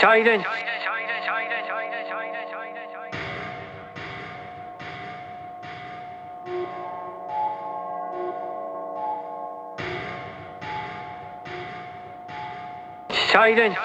Silence. 0.00 0.46
Silence. 13.30 13.76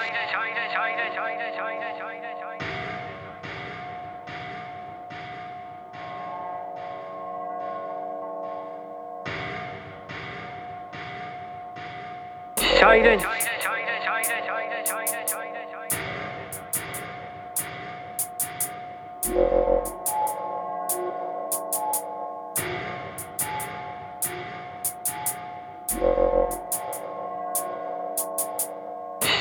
Silence. 12.80 13.55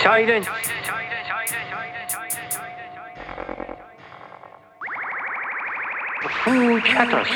Silence. 0.06 0.46
The 6.22 6.30
fool 6.44 6.80
chatters, 6.82 7.28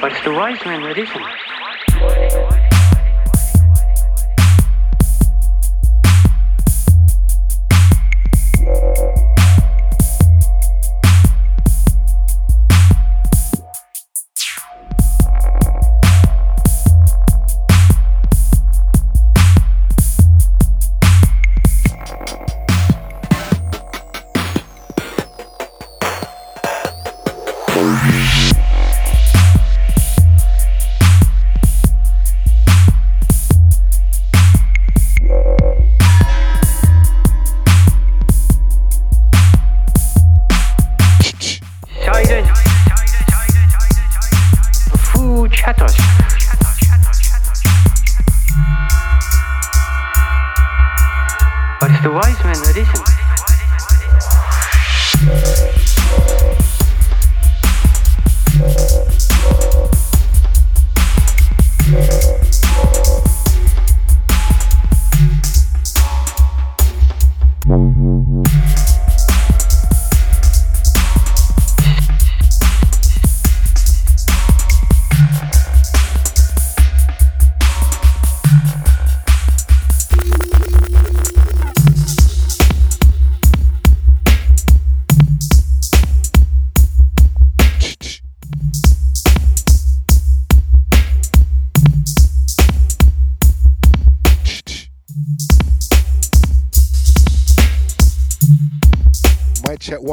but 0.00 0.12
it's 0.12 0.22
the 0.22 0.32
wise 0.32 0.64
man 0.64 0.82
that 0.84 0.96
isn't. 0.96 2.43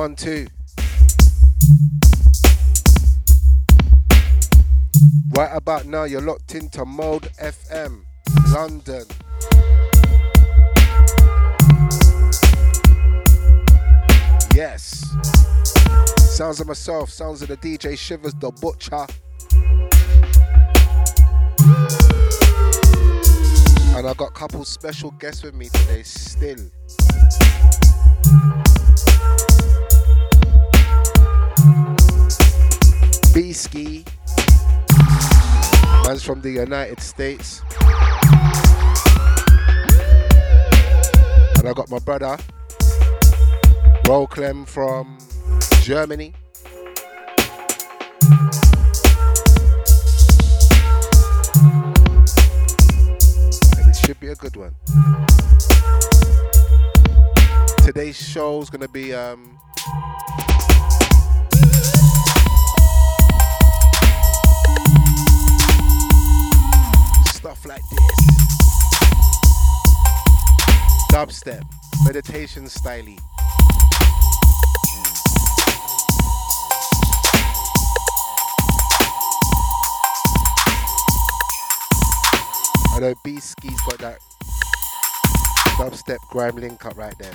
One, 0.01 0.15
two. 0.15 0.47
Right 5.29 5.51
about 5.53 5.85
now, 5.85 6.05
you're 6.05 6.21
locked 6.21 6.55
into 6.55 6.85
Mode 6.85 7.29
FM, 7.39 8.01
London. 8.51 9.03
Yes. 14.55 15.07
Sounds 16.17 16.59
of 16.59 16.65
myself, 16.65 17.11
sounds 17.11 17.43
of 17.43 17.49
the 17.49 17.57
DJ 17.57 17.95
Shivers, 17.95 18.33
the 18.33 18.49
Butcher. 18.59 19.05
And 23.95 24.07
I've 24.07 24.17
got 24.17 24.29
a 24.29 24.33
couple 24.33 24.65
special 24.65 25.11
guests 25.11 25.43
with 25.43 25.53
me 25.53 25.69
today, 25.69 26.01
still. 26.01 26.71
B-Ski. 33.33 34.03
Man's 36.05 36.23
from 36.23 36.41
the 36.41 36.51
United 36.51 36.99
States. 36.99 37.61
And 41.57 41.69
I 41.69 41.73
got 41.73 41.89
my 41.89 41.99
brother, 41.99 42.37
Roll 44.07 44.27
Clem 44.27 44.65
from 44.65 45.17
Germany. 45.83 46.33
And 53.77 53.89
it 53.89 53.95
should 53.95 54.19
be 54.19 54.27
a 54.27 54.35
good 54.35 54.57
one. 54.57 54.75
Today's 57.85 58.17
show's 58.17 58.69
gonna 58.69 58.87
be 58.87 59.13
um 59.13 59.57
stuff 67.41 67.65
like 67.65 67.81
this. 67.89 68.17
Dubstep, 71.09 71.63
meditation 72.05 72.65
styly. 72.65 73.19
I 82.93 82.99
know 82.99 83.15
B 83.23 83.39
Ski's 83.39 83.81
got 83.81 83.97
that 83.97 84.19
dubstep 85.79 86.19
grime 86.29 86.57
link 86.57 86.85
up 86.85 86.95
right 86.95 87.17
there. 87.17 87.33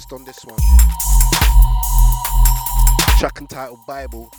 first 0.00 0.12
on 0.14 0.24
this 0.24 0.44
one. 0.46 0.58
Track 3.18 3.38
entitled 3.38 3.84
Bible. 3.86 4.30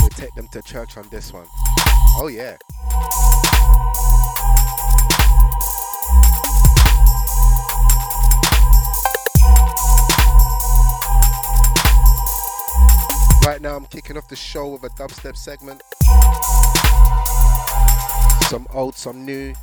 We'll 0.00 0.08
take 0.10 0.34
them 0.34 0.48
to 0.48 0.62
church 0.62 0.96
on 0.96 1.06
this 1.10 1.30
one. 1.32 1.46
Oh, 2.16 2.28
yeah. 2.28 2.56
Right 13.44 13.60
now, 13.60 13.76
I'm 13.76 13.84
kicking 13.86 14.16
off 14.16 14.28
the 14.28 14.36
show 14.36 14.68
with 14.68 14.84
a 14.84 14.90
dubstep 14.90 15.36
segment. 15.36 15.82
Some 18.50 18.66
old, 18.74 18.96
some 18.96 19.24
new, 19.24 19.54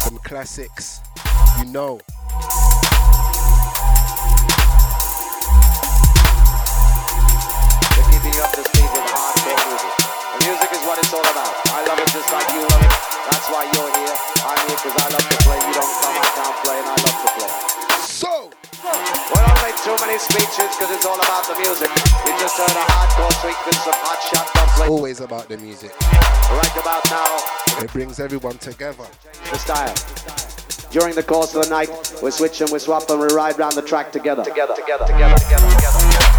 some 0.00 0.16
classics. 0.24 1.02
You 1.58 1.66
know. 1.66 2.00
We're 7.92 8.08
keeping 8.08 8.40
up 8.40 8.48
to 8.56 8.64
speed 8.64 8.88
with 8.96 9.04
hardcore 9.12 9.60
music. 9.68 9.92
The 10.00 10.40
music 10.40 10.72
is 10.72 10.80
what 10.88 10.96
it's 11.04 11.12
all 11.12 11.20
about. 11.20 11.52
I 11.68 11.84
love 11.84 12.00
it 12.00 12.08
just 12.08 12.32
like 12.32 12.48
you 12.56 12.64
love 12.64 12.80
it. 12.80 12.92
That's 13.28 13.52
why 13.52 13.68
you're 13.76 13.92
here. 13.92 14.16
I'm 14.40 14.56
here 14.72 14.80
because 14.80 14.96
I 14.96 15.12
love 15.12 15.28
to 15.28 15.36
play. 15.44 15.60
You 15.60 15.74
don't 15.76 15.92
come, 16.00 16.16
I 16.16 16.32
can't 16.32 16.56
play, 16.64 16.78
and 16.80 16.88
I 16.88 16.96
love 16.96 17.18
to 17.20 17.28
play. 17.36 17.52
So, 18.08 18.48
We 18.92 19.38
don't 19.40 19.62
make 19.62 19.76
too 19.82 19.96
many 20.04 20.18
speeches 20.18 20.68
because 20.76 20.90
it's 20.92 21.06
all 21.06 21.16
about 21.16 21.46
the 21.48 21.56
music. 21.58 21.88
You 22.26 22.32
just 22.38 22.56
heard 22.58 22.76
a 22.76 22.84
hardcore 22.92 23.32
sequence 23.40 23.86
of 23.86 23.94
hot 24.04 24.20
shot 24.22 24.46
dubplate. 24.54 24.88
always 24.88 25.20
about 25.20 25.48
the 25.48 25.56
music. 25.58 25.92
Right 26.02 26.76
about 26.76 27.04
now, 27.10 27.82
It 27.82 27.92
brings 27.92 28.20
everyone 28.20 28.58
together. 28.58 29.06
the 29.50 29.58
style. 29.58 29.94
During 30.90 31.14
the 31.14 31.22
course 31.22 31.54
of 31.54 31.64
the 31.64 31.70
night, 31.70 31.88
we 32.22 32.30
switch 32.30 32.60
and 32.60 32.70
we 32.70 32.78
swap 32.78 33.08
and 33.08 33.18
we 33.18 33.26
ride 33.28 33.58
round 33.58 33.72
the 33.74 33.82
track 33.82 34.12
together. 34.12 34.44
Together, 34.44 34.74
together, 34.74 35.06
together, 35.06 35.36
together, 35.36 35.68
together, 35.68 35.98
together. 35.98 36.31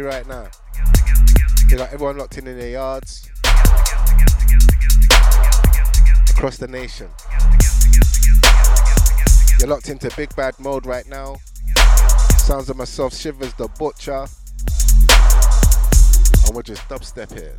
Right 0.00 0.26
now. 0.26 0.48
You 1.68 1.76
got 1.76 1.92
everyone 1.92 2.18
locked 2.18 2.38
in 2.38 2.46
in 2.46 2.58
their 2.58 2.70
yards. 2.70 3.28
Across 6.30 6.58
the 6.58 6.68
nation. 6.68 7.08
You're 9.58 9.68
locked 9.68 9.88
into 9.88 10.10
big 10.16 10.34
bad 10.36 10.58
mode 10.60 10.86
right 10.86 11.06
now. 11.08 11.36
Sounds 12.38 12.68
of 12.68 12.76
myself, 12.76 13.14
Shivers 13.14 13.52
the 13.54 13.68
Butcher. 13.78 14.26
And 16.46 16.54
we're 16.54 16.62
just 16.62 16.82
dubstep 16.88 17.32
here. 17.32 17.56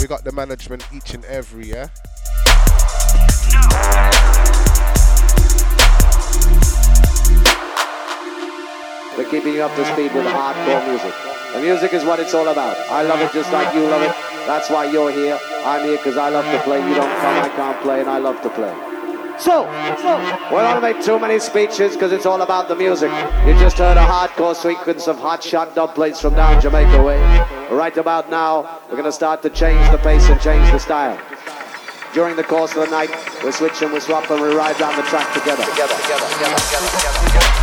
We 0.00 0.06
got 0.06 0.24
the 0.24 0.32
management 0.32 0.84
each 0.92 1.14
and 1.14 1.24
every, 1.26 1.68
yeah? 1.68 1.88
We're 9.18 9.28
keeping 9.28 9.54
you 9.54 9.62
up 9.62 9.74
to 9.74 9.84
speed 9.84 10.14
with 10.14 10.24
hardcore 10.26 10.86
music. 10.88 11.12
The 11.52 11.60
music 11.60 11.92
is 11.92 12.04
what 12.04 12.20
it's 12.20 12.34
all 12.34 12.46
about. 12.46 12.78
I 12.88 13.02
love 13.02 13.20
it 13.20 13.32
just 13.32 13.52
like 13.52 13.74
you 13.74 13.80
love 13.80 14.02
it. 14.02 14.14
That's 14.46 14.70
why 14.70 14.84
you're 14.84 15.10
here. 15.10 15.36
I'm 15.64 15.84
here 15.84 15.96
because 15.96 16.16
I 16.16 16.28
love 16.28 16.44
to 16.44 16.62
play. 16.62 16.78
You 16.78 16.94
don't 16.94 17.10
come, 17.18 17.42
I 17.42 17.48
can't 17.48 17.82
play, 17.82 17.98
and 17.98 18.08
I 18.08 18.18
love 18.18 18.40
to 18.42 18.50
play. 18.50 18.72
So, 19.36 19.66
so, 20.00 20.18
we 20.54 20.62
don't 20.62 20.80
make 20.80 21.02
too 21.02 21.18
many 21.18 21.40
speeches 21.40 21.94
because 21.94 22.12
it's 22.12 22.26
all 22.26 22.42
about 22.42 22.68
the 22.68 22.76
music. 22.76 23.10
You 23.44 23.54
just 23.58 23.78
heard 23.78 23.96
a 23.96 24.06
hardcore 24.06 24.54
sequence 24.54 25.08
of 25.08 25.18
hot 25.18 25.42
shot 25.42 25.74
dub 25.74 25.96
plates 25.96 26.20
from 26.20 26.34
down 26.34 26.62
Jamaica 26.62 27.02
way. 27.02 27.18
Right 27.72 27.96
about 27.96 28.30
now, 28.30 28.80
we're 28.86 28.98
going 28.98 29.02
to 29.02 29.10
start 29.10 29.42
to 29.42 29.50
change 29.50 29.90
the 29.90 29.98
pace 29.98 30.28
and 30.28 30.40
change 30.40 30.70
the 30.70 30.78
style. 30.78 31.18
During 32.14 32.36
the 32.36 32.44
course 32.44 32.76
of 32.76 32.88
the 32.88 32.90
night, 32.92 33.10
we're 33.42 33.50
switching, 33.50 33.90
we're 33.90 33.98
swapping, 33.98 34.40
we 34.40 34.54
ride 34.54 34.78
down 34.78 34.94
the 34.94 35.02
track 35.02 35.26
together. 35.34 35.64
Together, 35.64 35.94
together, 36.02 36.26
together, 36.28 37.57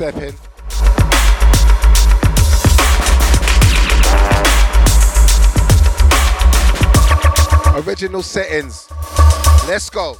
We 0.00 0.06
stepping? 0.06 0.34
Original 7.86 8.22
settings. 8.22 8.88
Let's 9.68 9.90
go. 9.90 10.16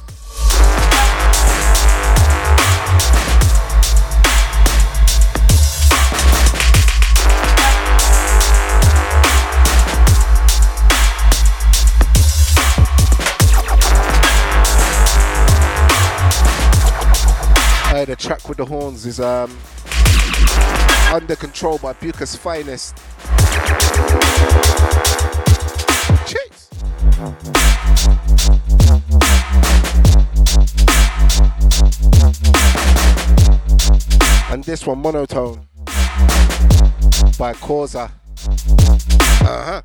The 18.01 18.17
track 18.17 18.49
with 18.49 18.57
the 18.57 18.65
horns 18.65 19.05
is 19.05 19.21
um, 19.21 19.57
under 21.11 21.35
control 21.35 21.77
by 21.77 21.91
Buca's 21.93 22.37
finest. 22.37 22.95
Chase. 26.25 26.69
And 34.51 34.63
this 34.63 34.87
one, 34.87 35.01
monotone 35.01 35.67
by 37.37 37.53
Causa. 37.53 38.09
Uh 39.41 39.63
huh. 39.65 39.81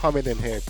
Humming 0.00 0.26
in 0.26 0.38
here. 0.38 0.67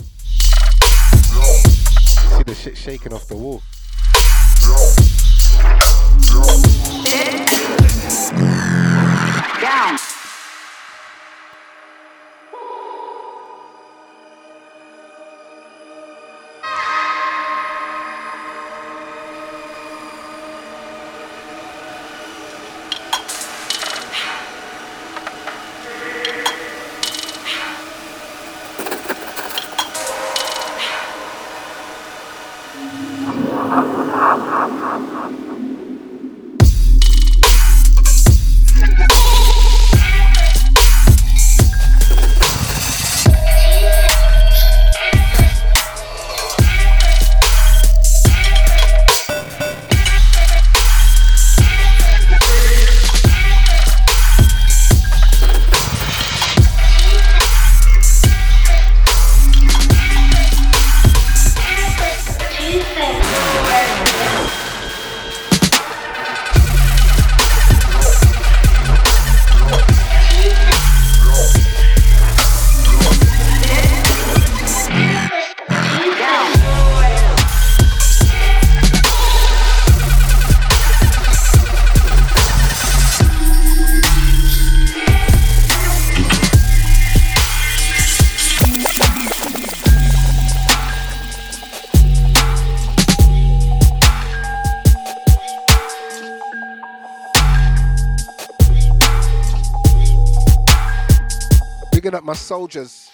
Bigging 102.09 102.17
up 102.17 102.23
my 102.23 102.33
soldiers. 102.33 103.11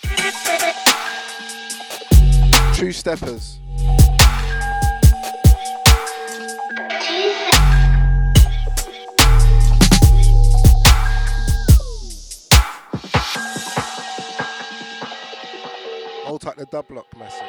Two 2.74 2.94
steppers. 2.94 3.60
Hold 16.24 16.40
tight 16.40 16.56
the 16.56 16.66
dub 16.72 16.88
block 16.88 17.08
massive. 17.18 17.42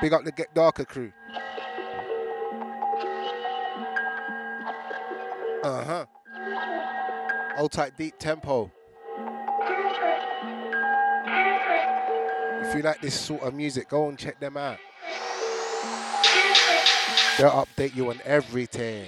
Big 0.00 0.12
up 0.12 0.22
the 0.22 0.30
Get 0.30 0.54
Darker 0.54 0.84
crew. 0.84 1.12
Uh 5.64 5.84
huh. 5.84 6.06
Old 7.56 7.70
type 7.70 7.96
deep 7.96 8.18
tempo. 8.18 8.72
If 12.62 12.74
you 12.74 12.82
like 12.82 13.00
this 13.00 13.14
sort 13.14 13.42
of 13.42 13.54
music, 13.54 13.88
go 13.88 14.08
and 14.08 14.18
check 14.18 14.40
them 14.40 14.56
out. 14.56 14.78
They'll 17.38 17.50
update 17.50 17.94
you 17.94 18.10
on 18.10 18.18
everything. 18.24 19.06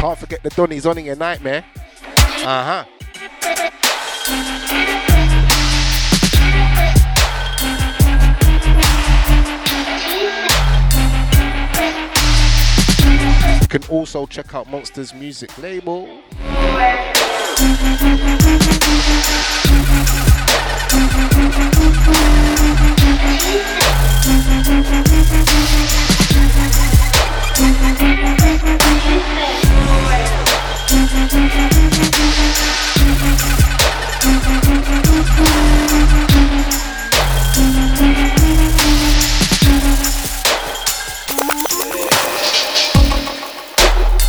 Can't 0.00 0.18
forget 0.18 0.42
the 0.44 0.50
Donny's 0.50 0.86
on 0.86 0.98
in 0.98 1.04
your 1.06 1.16
nightmare. 1.16 1.64
Uh 2.44 2.64
huh. 2.64 2.84
You 13.66 13.80
can 13.80 13.90
also 13.90 14.26
check 14.26 14.54
out 14.54 14.70
Monsters 14.70 15.12
Music 15.12 15.58
label. 15.58 16.06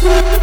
Yeah. 0.07 0.37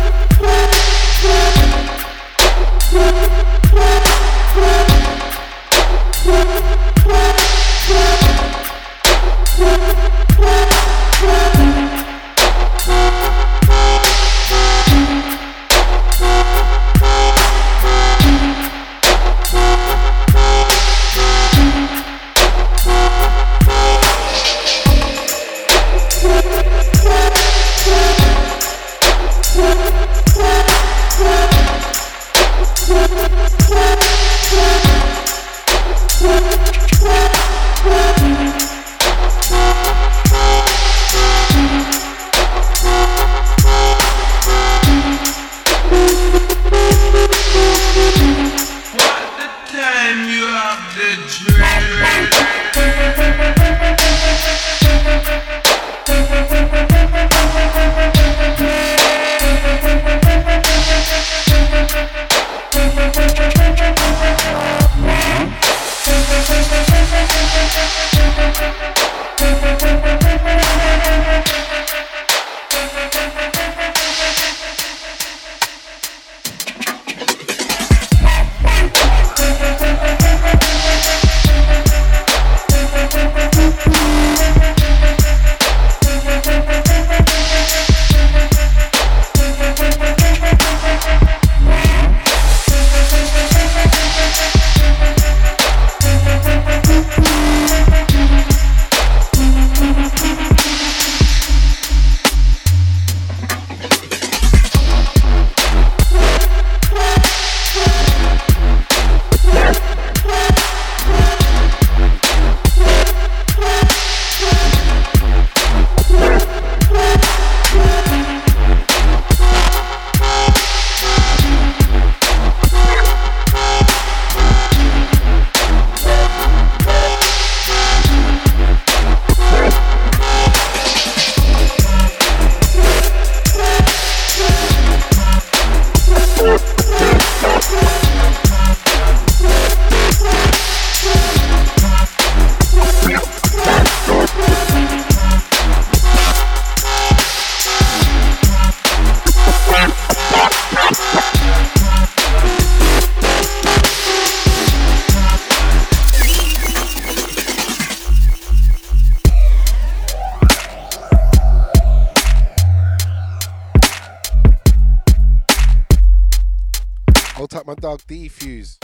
Defuse. 168.25 168.79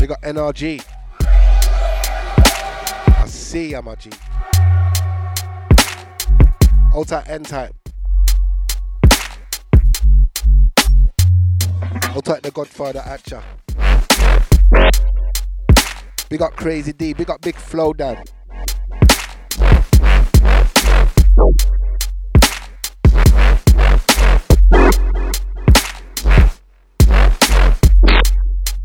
We 0.00 0.06
got 0.06 0.22
NRG. 0.22 0.82
I 3.20 3.26
see 3.26 3.72
MRG. 3.72 4.16
Old 6.94 7.08
type 7.08 7.28
N 7.28 7.42
type. 7.42 7.74
Type 12.24 12.42
the 12.42 12.50
Godfather 12.50 13.00
Atcha. 13.00 13.42
Big 16.28 16.42
up 16.42 16.56
Crazy 16.56 16.92
D. 16.92 17.12
Big 17.12 17.30
up 17.30 17.40
Big 17.42 17.54
Flow 17.54 17.92
Dan. 17.92 18.24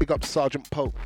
Big 0.04 0.12
up 0.12 0.26
Sergeant 0.26 0.70
Pope. 0.70 1.00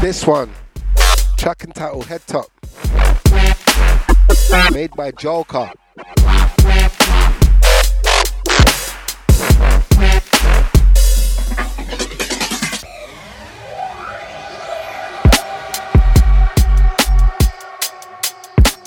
This 0.00 0.24
one, 0.24 0.52
track 1.36 1.64
and 1.64 1.74
title 1.74 2.02
Head 2.02 2.24
Top. 2.28 2.46
Made 4.50 4.92
by 4.96 5.12
Jolka. 5.12 5.70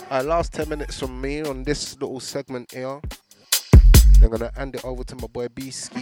Alright, 0.09 0.25
last 0.25 0.51
10 0.53 0.67
minutes 0.67 0.99
from 0.99 1.21
me 1.21 1.41
on 1.43 1.63
this 1.63 1.93
little 2.01 2.19
segment 2.19 2.71
here. 2.71 2.99
I'm 4.23 4.29
gonna 4.29 4.51
hand 4.55 4.75
it 4.75 4.83
over 4.83 5.03
to 5.03 5.15
my 5.15 5.27
boy 5.27 5.47
B 5.49 5.69
Ski. 5.69 5.99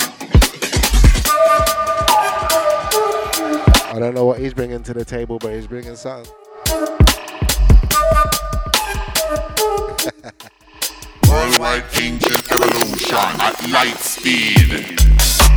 I 3.91 3.95
don't 3.99 4.15
know 4.15 4.25
what 4.25 4.39
he's 4.39 4.53
bringing 4.53 4.83
to 4.83 4.93
the 4.93 5.03
table, 5.03 5.37
but 5.37 5.53
he's 5.53 5.67
bringing 5.67 5.97
something. 5.97 6.31
Worldwide 11.27 11.85
Angel 12.01 12.33
Evolution 12.51 13.17
at 13.17 13.69
light 13.69 13.97
speed. 13.97 15.48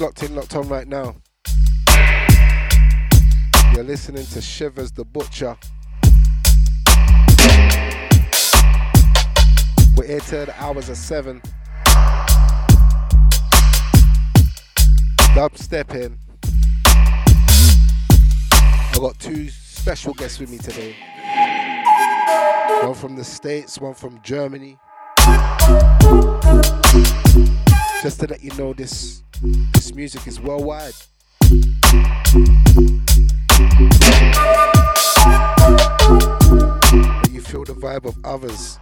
Locked 0.00 0.22
in, 0.22 0.34
locked 0.34 0.54
on 0.54 0.68
right 0.68 0.86
now. 0.86 1.16
You're 3.74 3.84
listening 3.84 4.24
to 4.26 4.40
Shivers 4.40 4.92
the 4.92 5.04
Butcher. 5.04 5.56
We're 9.96 10.06
here 10.06 10.20
till 10.20 10.46
the 10.46 10.54
hours 10.58 10.88
of 10.88 10.96
seven. 10.96 11.42
Dubstep 15.34 15.94
in. 15.94 16.18
I 18.92 18.98
got 19.00 19.18
two 19.18 19.48
special 19.50 20.14
guests 20.14 20.38
with 20.38 20.50
me 20.50 20.58
today. 20.58 20.94
One 22.82 22.94
from 22.94 23.16
the 23.16 23.24
States, 23.24 23.78
one 23.80 23.94
from 23.94 24.20
Germany. 24.22 24.78
Just 28.02 28.20
to 28.20 28.26
let 28.28 28.42
you 28.42 28.52
know 28.56 28.72
this 28.72 29.22
this 29.40 29.94
music 29.94 30.26
is 30.26 30.40
worldwide. 30.40 30.94
But 31.38 31.50
you 37.30 37.40
feel 37.40 37.64
the 37.64 37.74
vibe 37.74 38.04
of 38.04 38.16
others. 38.24 38.78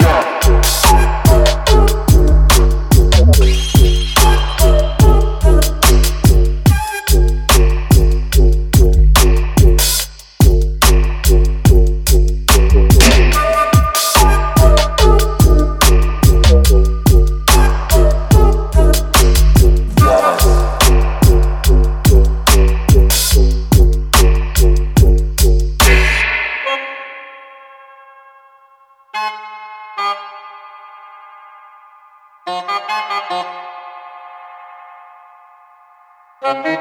Yeah. 0.00 1.43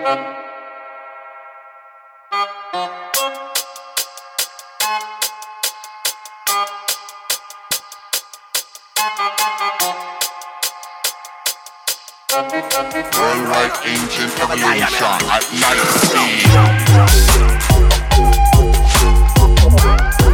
Worldwide 0.04 0.28
ancient 13.86 14.34
evolution 14.42 15.22
at 15.32 15.44
night 15.62 15.80
speed. 20.20 20.33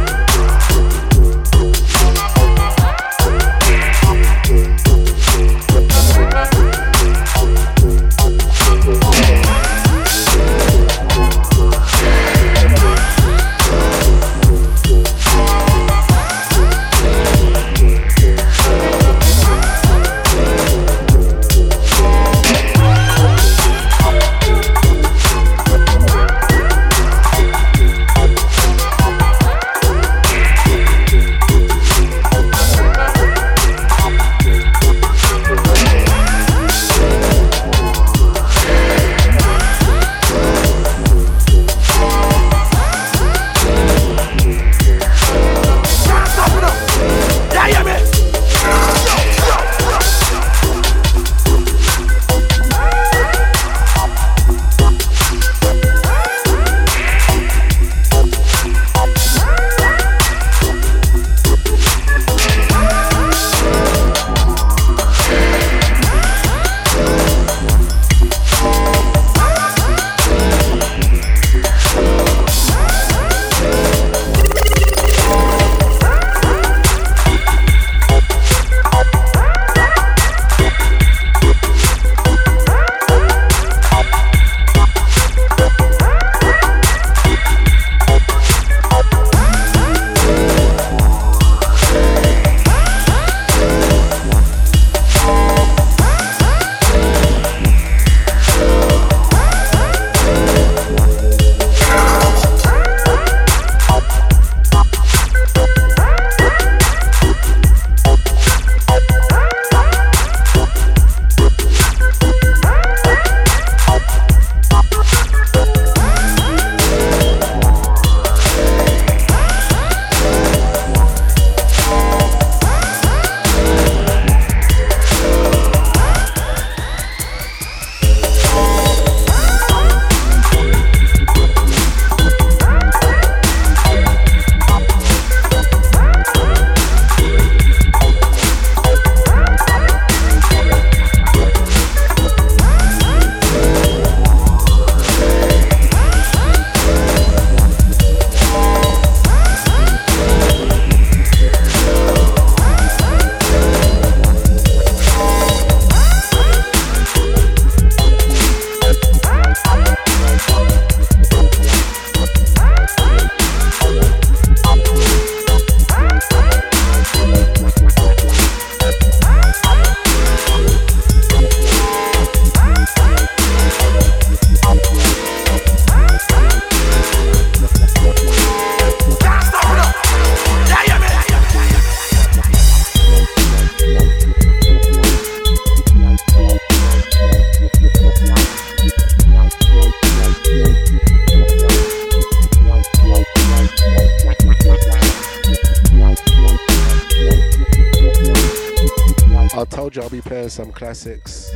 Some 200.50 200.72
classics. 200.72 201.52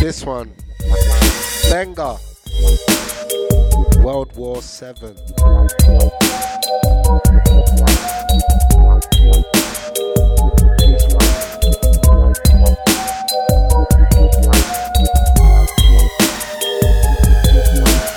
This 0.00 0.24
one, 0.24 0.52
Benga, 1.70 2.18
World 4.02 4.34
War 4.34 4.60
Seven. 4.60 5.14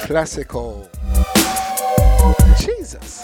Classical. 0.08 0.90
Jesus. 2.60 3.24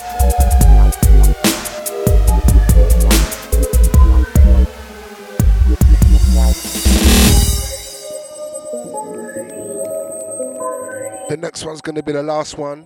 The 11.30 11.36
next 11.36 11.66
one's 11.66 11.82
gonna 11.82 12.02
be 12.02 12.14
the 12.14 12.24
last 12.24 12.58
one. 12.58 12.86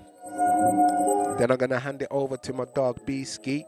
Then 1.38 1.52
I'm 1.52 1.58
gonna 1.58 1.78
hand 1.78 2.02
it 2.02 2.08
over 2.10 2.38
to 2.38 2.54
my 2.54 2.66
dog 2.74 2.98
B 3.06 3.24
Ski. 3.24 3.66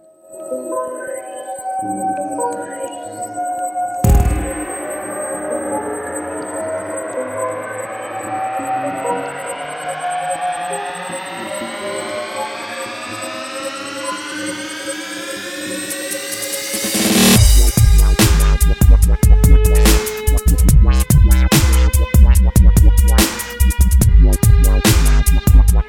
All 25.76 25.82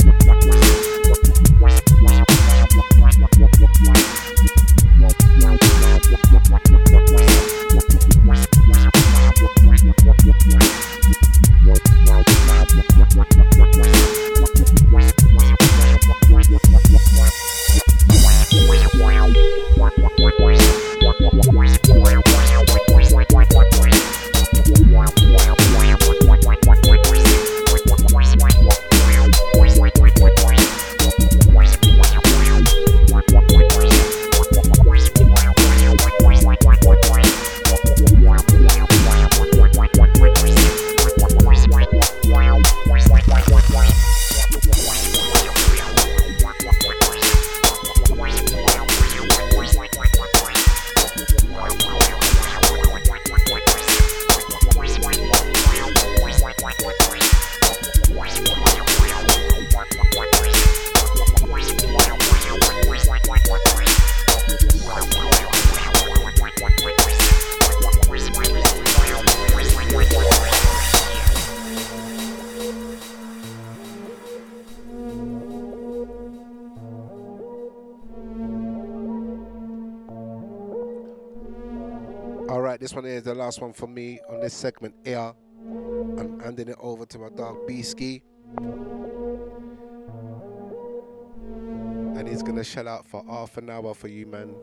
last 83.44 83.60
one 83.60 83.74
for 83.74 83.86
me 83.86 84.18
on 84.30 84.40
this 84.40 84.54
segment 84.54 84.94
here. 85.04 85.34
I'm 86.18 86.40
handing 86.40 86.68
it 86.68 86.78
over 86.80 87.04
to 87.04 87.18
my 87.18 87.28
dog 87.28 87.66
B 87.66 87.82
Ski. 87.82 88.22
And 92.16 92.26
he's 92.26 92.42
gonna 92.42 92.64
shell 92.64 92.88
out 92.88 93.06
for 93.06 93.22
half 93.28 93.58
an 93.58 93.68
hour 93.68 93.92
for 93.92 94.08
you, 94.08 94.24
man. 94.24 94.54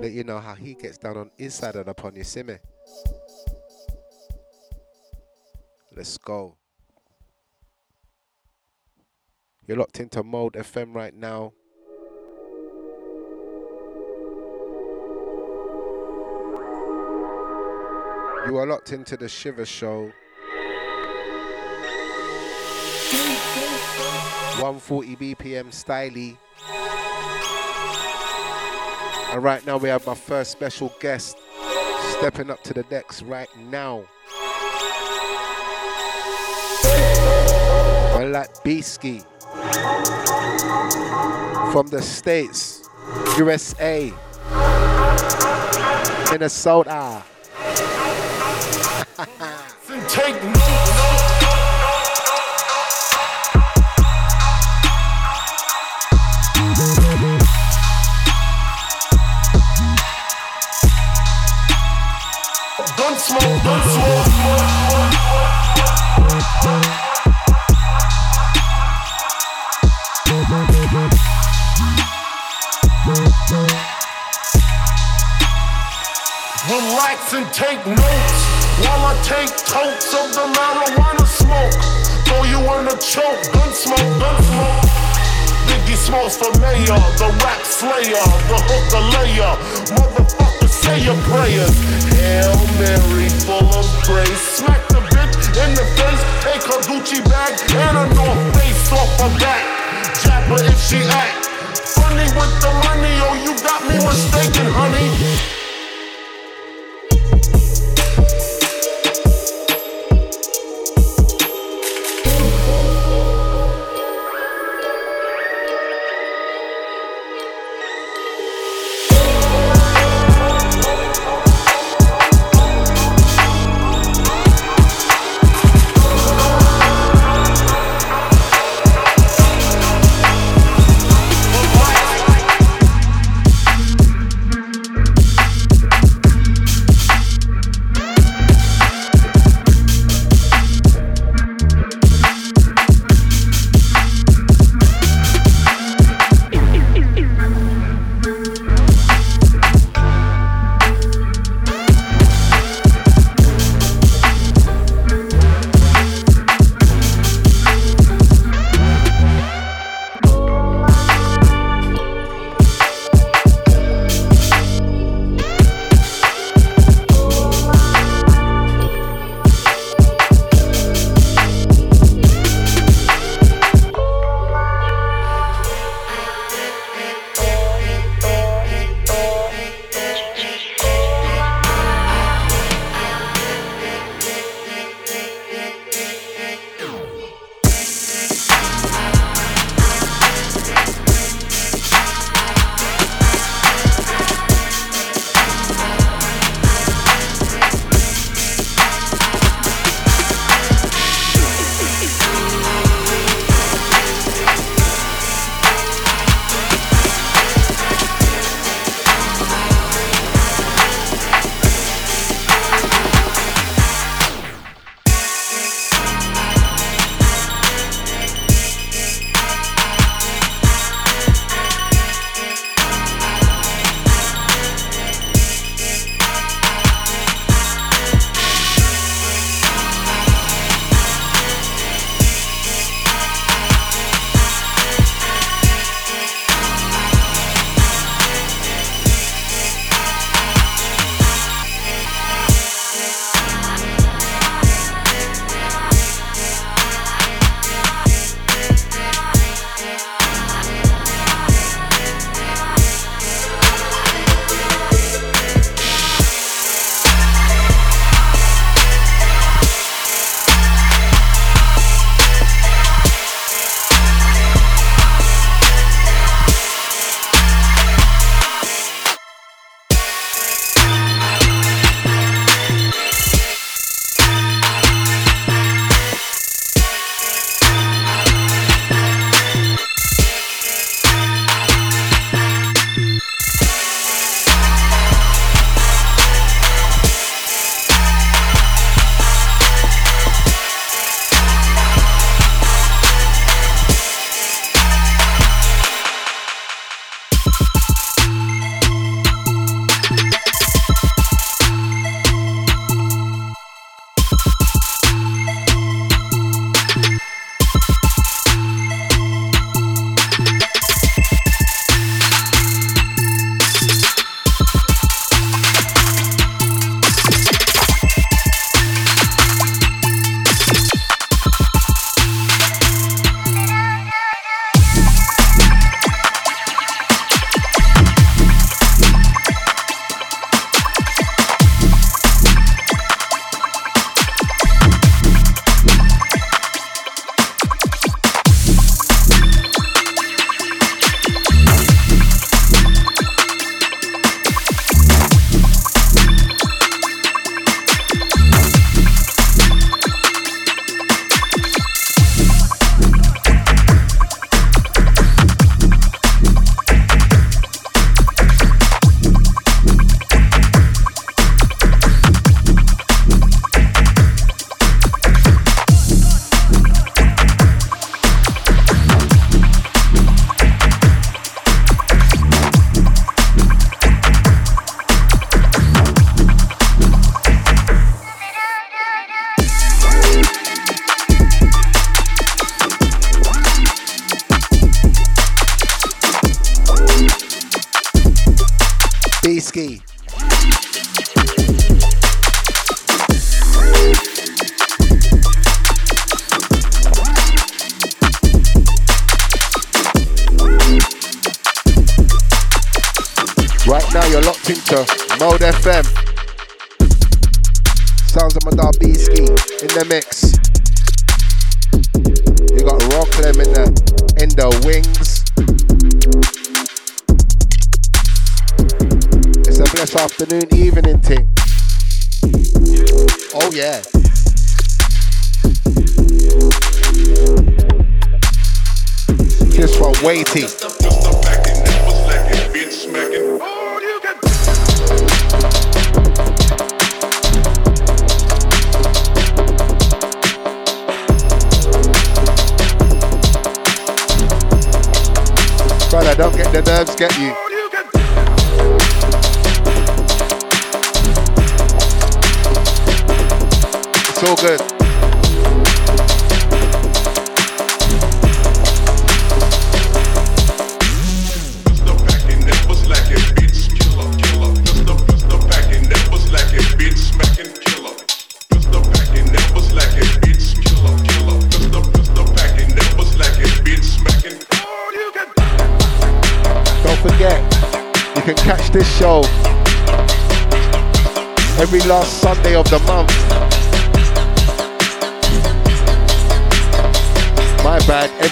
Let 0.00 0.12
you 0.12 0.24
know 0.24 0.38
how 0.38 0.54
he 0.54 0.72
gets 0.72 0.96
down 0.96 1.18
on 1.18 1.30
his 1.36 1.52
side 1.52 1.76
of 1.76 1.84
the 1.84 1.92
pond, 1.92 2.16
you 2.16 2.24
see? 2.24 2.42
Let's 5.94 6.16
go. 6.16 6.56
You're 9.66 9.76
locked 9.76 10.00
into 10.00 10.22
Mode 10.22 10.54
FM 10.54 10.94
right 10.94 11.12
now. 11.12 11.52
You 18.46 18.56
are 18.56 18.66
locked 18.66 18.92
into 18.92 19.16
the 19.16 19.28
Shiver 19.28 19.66
Show. 19.66 20.12
140 24.60 25.16
BPM 25.16 25.66
styly. 25.70 26.36
And 29.32 29.42
right 29.42 29.64
now 29.66 29.76
we 29.76 29.88
have 29.88 30.06
my 30.06 30.14
first 30.14 30.50
special 30.52 30.92
guest 31.00 31.36
stepping 32.12 32.50
up 32.50 32.62
to 32.64 32.74
the 32.74 32.84
decks 32.84 33.22
right 33.22 33.48
now. 33.56 34.04
Like 38.18 38.52
Beasky 38.64 39.24
from 41.72 41.86
the 41.88 42.02
States, 42.02 42.88
USA, 43.38 44.12
Minnesota. 46.30 47.24
Take 50.08 50.42
notes. 50.42 50.58
Smoke, 63.18 63.42
don't 63.62 63.82
smoke. 63.84 64.28
Relax 76.70 77.34
and 77.34 77.52
take 77.52 77.86
notes 77.86 78.47
while 78.84 79.10
I 79.10 79.14
take 79.26 79.50
totes 79.66 80.14
of 80.14 80.30
the 80.34 80.46
marijuana 80.54 81.26
smoke. 81.26 81.74
Throw 82.26 82.44
you 82.44 82.60
in 82.78 82.86
a 82.86 82.96
choke, 83.00 83.40
gun 83.52 83.72
smoke, 83.72 84.12
gun 84.20 84.36
smoke. 84.44 84.84
Biggie 85.68 85.96
Smalls 85.96 86.36
for 86.36 86.52
mayor, 86.60 87.00
the 87.20 87.28
rap 87.44 87.62
slayer, 87.64 88.24
the 88.48 88.58
hooker 88.68 89.04
layer. 89.16 89.52
Motherfucker, 89.96 90.68
say 90.68 91.00
your 91.02 91.18
prayers. 91.28 91.74
Hail 92.14 92.56
Mary, 92.78 93.28
full 93.44 93.68
of 93.74 93.88
grace. 94.04 94.60
Smack 94.60 94.86
the 94.88 95.00
bitch 95.12 95.48
in 95.64 95.74
the 95.74 95.84
face, 95.96 96.22
take 96.44 96.64
her 96.68 96.80
Gucci 96.86 97.20
bag 97.28 97.58
and 97.74 97.96
a 97.98 98.14
North 98.14 98.56
Face 98.56 98.92
off 98.92 99.10
her 99.20 99.32
back. 99.40 99.64
Jab 100.22 100.44
her 100.48 100.64
if 100.64 100.78
she 100.80 100.98
act. 101.08 101.46
Funny 101.96 102.28
with 102.36 102.54
the 102.60 102.72
money, 102.86 103.14
oh 103.26 103.36
you 103.44 103.52
got 103.62 103.82
me 103.88 103.96
mistaken, 103.96 104.66
honey. 104.72 105.57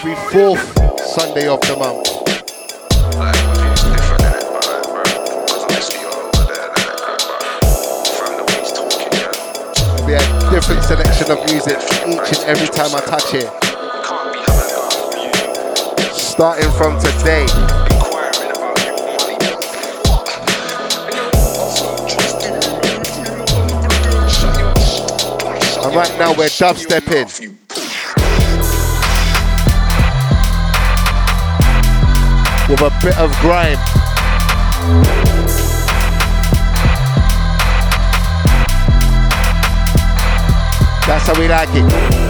Every 0.07 0.31
fourth 0.31 1.01
Sunday 1.01 1.49
of 1.49 1.61
the 1.63 1.77
month. 1.77 2.07
We 10.07 10.13
have 10.13 10.53
different 10.53 10.85
selection 10.85 11.31
of 11.33 11.39
music 11.51 11.79
each 12.07 12.39
and 12.39 12.45
every 12.47 12.69
time 12.69 12.95
I 12.95 13.01
touch 13.01 13.35
it. 13.35 13.51
Starting 16.13 16.71
from 16.73 17.01
today. 17.01 17.47
And 25.83 25.95
right 25.97 26.19
now 26.19 26.33
we're 26.37 26.47
dubstepping. 26.47 27.66
With 32.69 32.81
a 32.81 32.91
bit 33.01 33.17
of 33.17 33.31
grime. 33.39 33.77
That's 41.07 41.29
how 41.29 41.39
we 41.39 41.47
like 41.47 41.69
it. 41.73 42.26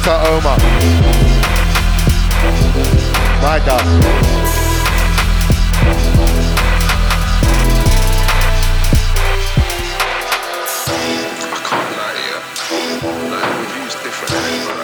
Oklahoma. 0.00 0.56
My 3.42 3.60
God. 3.66 3.84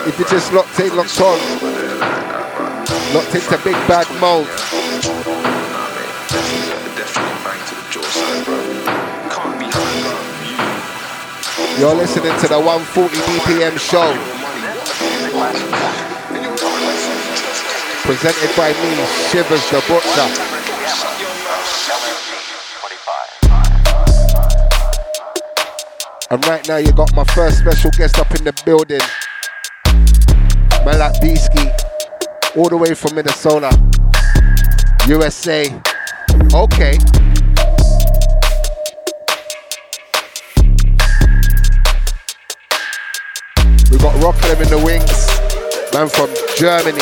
If 0.06 0.18
you 0.18 0.24
just 0.26 0.52
locked 0.52 0.78
in, 0.80 0.94
locked 0.94 1.20
on, 1.22 1.38
locked 3.14 3.34
into 3.34 3.58
big 3.64 3.74
bad 3.88 4.06
mode. 4.20 4.46
You're 11.78 11.94
listening 11.94 12.38
to 12.40 12.48
the 12.48 12.60
140 12.60 13.16
BPM 13.16 13.78
show. 13.78 14.36
Presented 18.05 18.57
by 18.57 18.72
me, 18.72 18.97
Shivers 19.28 19.68
the 19.70 19.84
Butcher. 19.87 20.28
And 26.30 26.47
right 26.47 26.66
now 26.66 26.78
you 26.78 26.91
got 26.93 27.14
my 27.14 27.24
first 27.24 27.59
special 27.59 27.91
guest 27.91 28.18
up 28.18 28.34
in 28.34 28.45
the 28.45 28.53
building. 28.64 29.01
Malak 30.87 31.12
Beasky, 31.20 31.70
all 32.57 32.70
the 32.70 32.76
way 32.78 32.95
from 32.95 33.16
Minnesota, 33.16 33.70
USA. 35.07 35.66
Okay. 36.55 36.99
We 43.97 44.03
got 44.03 44.14
Rocklem 44.16 44.61
in 44.61 44.68
the 44.68 44.76
wings, 44.76 45.26
man 45.94 46.11
from 46.11 46.28
Germany. 46.59 47.01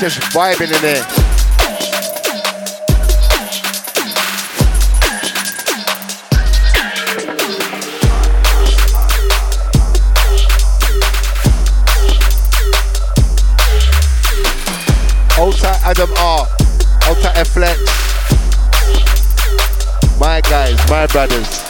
just 0.00 0.18
vibing 0.32 0.74
in 0.74 0.80
there. 0.80 1.29
R, 16.00 16.46
Ultra 17.08 17.44
Flex. 17.44 17.78
My 20.18 20.40
guys, 20.40 20.78
my 20.88 21.06
brothers. 21.08 21.60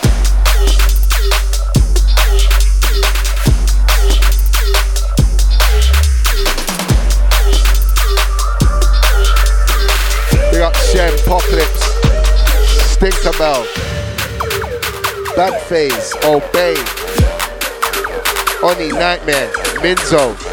We 10.53 10.59
got 10.59 10.77
Shem, 10.77 11.13
Apocalypse, 11.25 11.83
Stinkerbell, 12.95 13.67
Backface, 15.35 16.15
Obey, 16.25 16.77
Oni 18.63 18.93
Nightmare, 18.93 19.51
Minzo, 19.83 20.50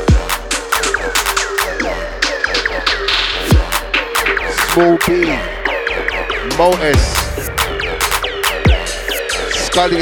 Small 4.77 4.97
B, 5.07 5.25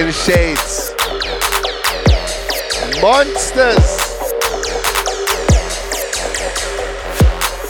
and 0.01 0.13
Shades, 0.13 0.91
Monsters, 3.01 3.87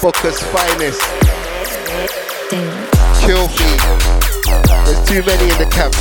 Booker's 0.01 0.41
finest. 0.49 1.03
Kill 3.21 3.49
me. 3.49 3.69
There's 4.85 5.07
too 5.07 5.21
many 5.27 5.51
in 5.51 5.59
the 5.59 5.69
camp. 5.71 5.93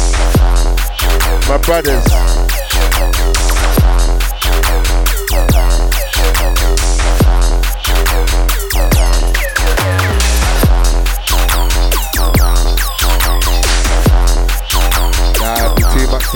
My 1.50 1.58
brothers. 1.58 2.24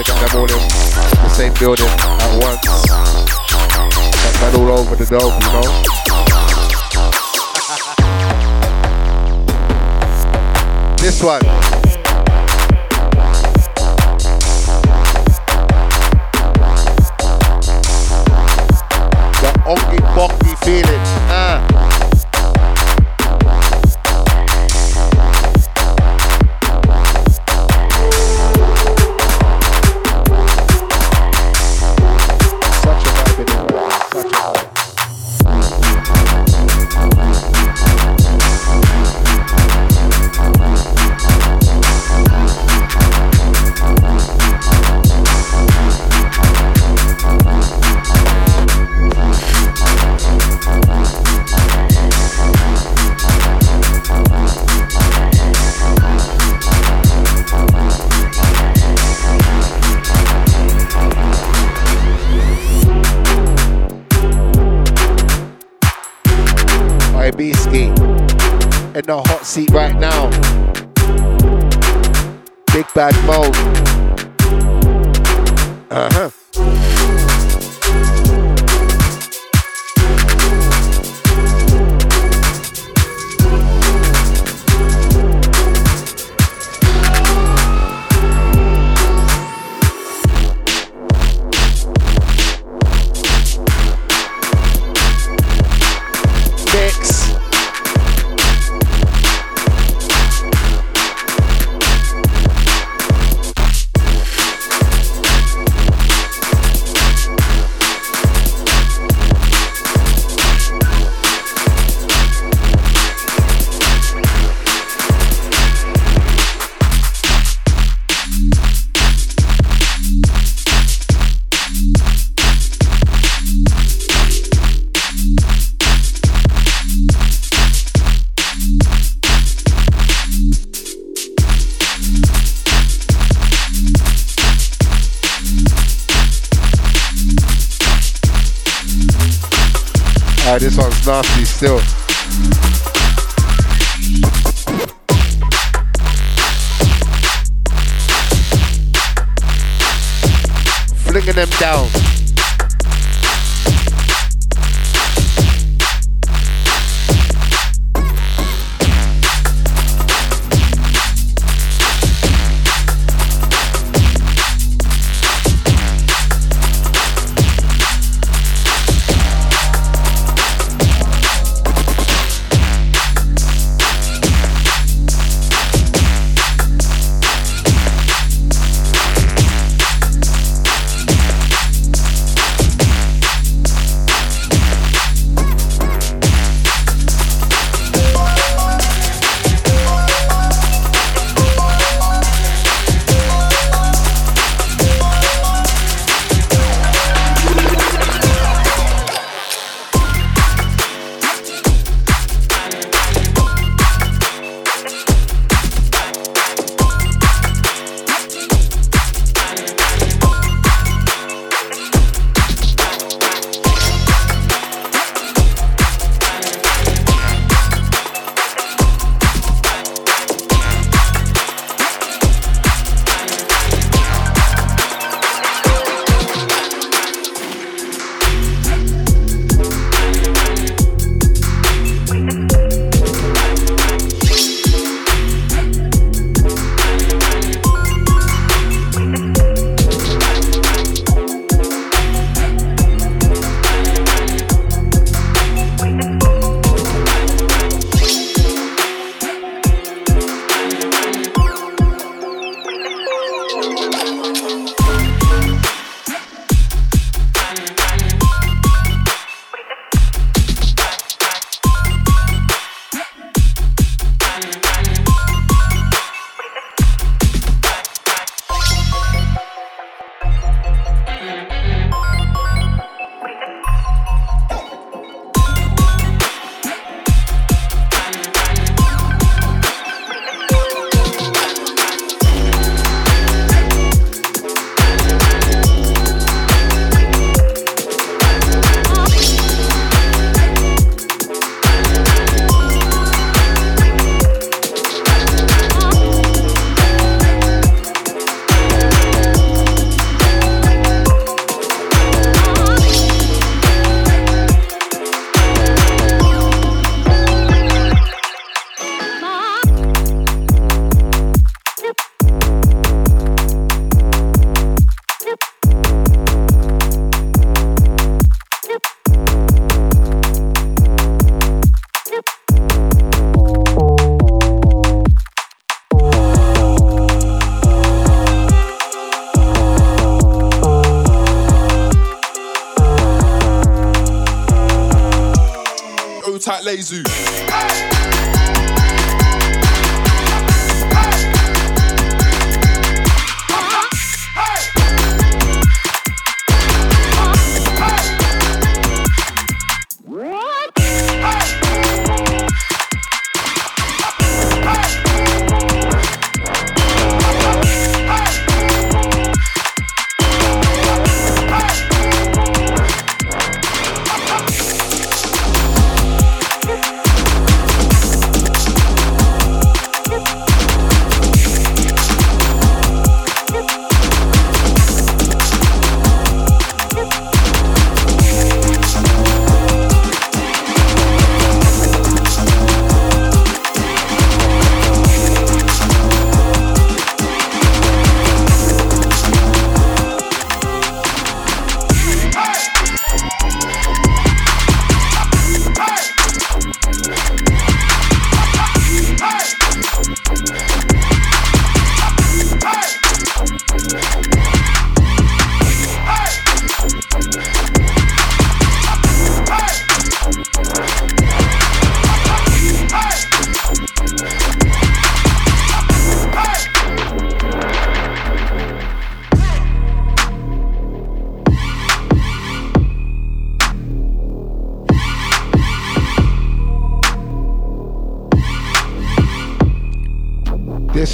To 0.04 0.12
get 0.12 0.30
them 0.30 0.46
the 0.46 1.28
same 1.28 1.52
building 1.54 1.86
at 1.86 2.38
once. 2.40 2.86
Got 4.22 4.40
man 4.40 4.54
all 4.54 4.78
over 4.78 4.94
the 4.94 5.04
dome, 5.06 5.34
you 5.42 5.50
know? 5.52 5.66
this 10.98 11.22
one. 11.22 11.57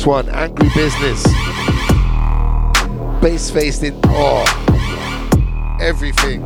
One, 0.04 0.28
Angry 0.28 0.68
Business. 0.74 1.24
Bass 3.22 3.50
faced 3.50 3.82
in 3.82 3.98
oh 4.04 4.44
everything. 5.80 6.42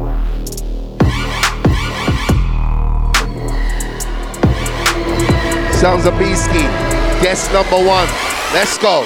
Sounds 5.72 6.06
of 6.06 6.14
Beasky. 6.14 6.62
Guest 7.20 7.52
number 7.52 7.84
one. 7.84 8.08
Let's 8.54 8.78
go. 8.78 9.04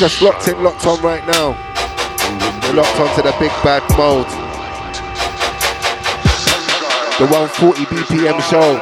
Just 0.00 0.22
locked 0.22 0.48
in, 0.48 0.62
locked 0.62 0.86
on 0.86 0.98
right 1.02 1.26
now. 1.26 1.50
We're 2.62 2.72
locked 2.72 2.98
onto 2.98 3.20
the 3.20 3.36
big 3.38 3.50
bad 3.62 3.82
mode. 3.98 4.24
The 7.18 7.26
140 7.26 7.84
BPM 7.84 8.40
show. 8.48 8.80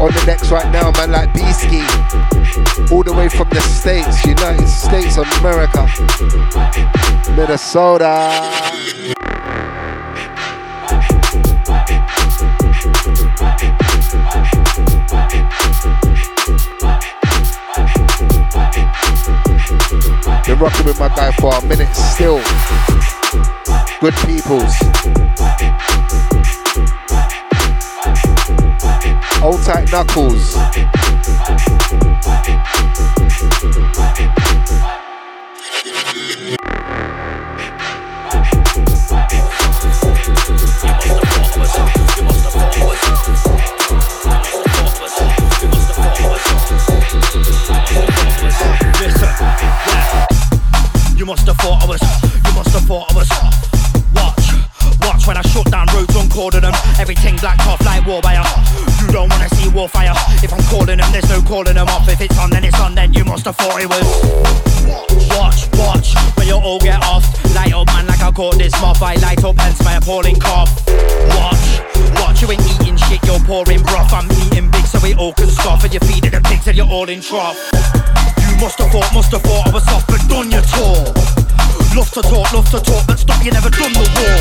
On 0.00 0.12
the 0.12 0.24
next 0.24 0.52
right 0.52 0.70
now, 0.70 0.92
man, 0.92 1.10
like 1.10 1.30
Beasky. 1.30 1.82
All 2.92 3.02
the 3.02 3.12
way 3.12 3.28
from 3.28 3.48
the 3.48 3.60
States, 3.62 4.24
United 4.24 4.68
States 4.68 5.18
of 5.18 5.26
America. 5.40 5.88
Minnesota. 7.34 8.69
Rocking 20.60 20.84
with 20.84 21.00
my 21.00 21.08
guy 21.08 21.32
for 21.32 21.54
a 21.54 21.62
minute 21.62 21.92
still. 21.94 22.40
Good 24.00 24.14
peoples. 24.26 24.74
Old 29.42 29.62
tight 29.64 29.90
knuckles. 29.90 30.99
Must 51.30 51.46
have 51.46 51.58
thought 51.58 51.78
I 51.78 51.86
was, 51.86 52.02
you 52.42 52.52
must 52.58 52.74
have 52.74 52.82
thought 52.90 53.06
I 53.06 53.14
was. 53.14 53.30
Watch, 54.18 54.50
watch 55.06 55.30
when 55.30 55.36
I 55.38 55.42
shut 55.46 55.70
down 55.70 55.86
roads 55.94 56.10
on 56.18 56.28
cordon 56.28 56.66
them. 56.66 56.74
Everything 56.98 57.36
blacked 57.36 57.62
off 57.70 57.78
like 57.86 58.04
war 58.04 58.18
wire. 58.24 58.42
You 58.98 59.14
don't 59.14 59.30
wanna 59.30 59.48
see 59.54 59.70
war 59.70 59.88
fire. 59.88 60.10
If 60.42 60.52
I'm 60.52 60.58
calling 60.66 60.98
them, 60.98 61.06
there's 61.12 61.30
no 61.30 61.40
calling 61.46 61.78
them 61.78 61.86
off. 61.86 62.08
If 62.08 62.20
it's 62.20 62.36
on, 62.36 62.50
then 62.50 62.64
it's 62.64 62.80
on, 62.80 62.96
then 62.96 63.14
you 63.14 63.24
must 63.24 63.44
have 63.44 63.54
thought 63.54 63.78
it 63.78 63.86
was. 63.86 64.02
Watch, 65.38 65.70
watch, 65.78 66.18
when 66.34 66.48
you 66.48 66.58
all 66.58 66.80
get 66.80 66.98
off. 67.04 67.22
Light 67.54 67.74
up, 67.74 67.86
man, 67.94 68.08
like 68.08 68.22
I 68.22 68.32
caught 68.32 68.58
this 68.58 68.74
moth. 68.82 69.00
I 69.00 69.14
light 69.22 69.44
up, 69.44 69.54
hence 69.54 69.78
my 69.84 70.02
appalling 70.02 70.40
cough. 70.40 70.82
Watch, 71.38 71.78
watch, 72.18 72.42
you 72.42 72.50
ain't 72.50 72.66
eating 72.74 72.98
shit, 73.06 73.22
you're 73.22 73.38
pouring 73.46 73.86
broth. 73.86 74.12
I'm 74.12 74.26
eating 74.50 74.68
big 74.68 74.84
so 74.84 74.98
we 74.98 75.14
all 75.14 75.32
can 75.32 75.46
scoff. 75.46 75.84
And 75.84 75.94
you're 75.94 76.02
feeding 76.10 76.32
the 76.32 76.40
pigs 76.40 76.66
and 76.66 76.76
you're 76.76 76.90
all 76.90 77.08
in 77.08 77.20
trough. 77.20 77.79
Must 78.60 78.76
have 78.76 78.92
thought, 78.92 79.08
must 79.16 79.32
have 79.32 79.40
thought 79.40 79.68
I 79.68 79.70
was 79.72 79.84
soft, 79.88 80.04
but 80.04 80.20
done 80.28 80.52
your 80.52 80.60
tour. 80.60 81.00
Love 81.96 82.12
to 82.12 82.20
talk, 82.20 82.52
love 82.52 82.68
to 82.76 82.78
talk, 82.84 83.08
but 83.08 83.16
stop, 83.16 83.40
you 83.40 83.50
never 83.56 83.72
done 83.72 83.88
the 83.96 84.04
war. 84.04 84.36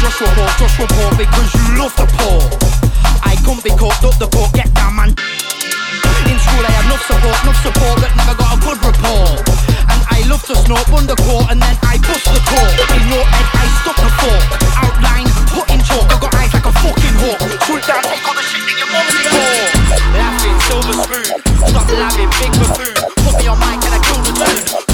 Just 0.00 0.24
report, 0.24 0.48
just 0.56 0.80
report, 0.80 1.12
because 1.20 1.52
you 1.52 1.64
love 1.76 1.92
to 2.00 2.08
pour. 2.16 2.40
I 3.20 3.36
couldn't 3.44 3.60
be 3.60 3.76
caught, 3.76 4.00
up 4.00 4.16
the 4.16 4.24
court, 4.24 4.56
get 4.56 4.72
down, 4.72 4.96
man. 4.96 5.12
In 5.12 6.36
school, 6.40 6.64
I 6.64 6.72
had 6.72 6.88
enough 6.88 7.04
support, 7.04 7.36
enough 7.44 7.60
support, 7.60 7.96
but 8.00 8.12
never 8.16 8.34
got 8.40 8.56
a 8.56 8.58
good 8.64 8.80
report. 8.88 9.44
And 9.68 10.00
I 10.08 10.24
love 10.24 10.40
to 10.48 10.56
snort, 10.56 10.88
undercourt, 10.88 11.52
and 11.52 11.60
then 11.60 11.76
I 11.84 12.00
bust 12.00 12.24
the 12.24 12.40
court. 12.48 12.72
In 12.96 13.04
your 13.04 13.24
head, 13.28 13.46
I 13.52 13.68
stuck 13.84 14.00
the 14.00 14.10
fork. 14.16 14.44
Outline, 14.80 15.28
put 15.52 15.68
in 15.68 15.84
chalk, 15.84 16.08
I 16.08 16.16
got 16.24 16.32
eyes 16.40 16.56
like 16.56 16.64
a 16.64 16.72
fucking 16.72 17.16
hawk. 17.20 17.40
Shoot 17.68 17.84
down, 17.84 18.00
take 18.00 18.24
all 18.24 18.32
the 18.32 18.40
shit 18.48 18.64
that 18.64 18.76
your 18.80 18.88
mom's 18.88 19.12
for. 19.28 19.79
Laughing, 19.90 20.58
silver 20.60 20.92
spoon, 21.02 21.24
stop 21.68 21.88
laughing, 21.98 22.30
big 22.38 22.52
buffoon. 22.58 22.94
Okay, 23.34 24.89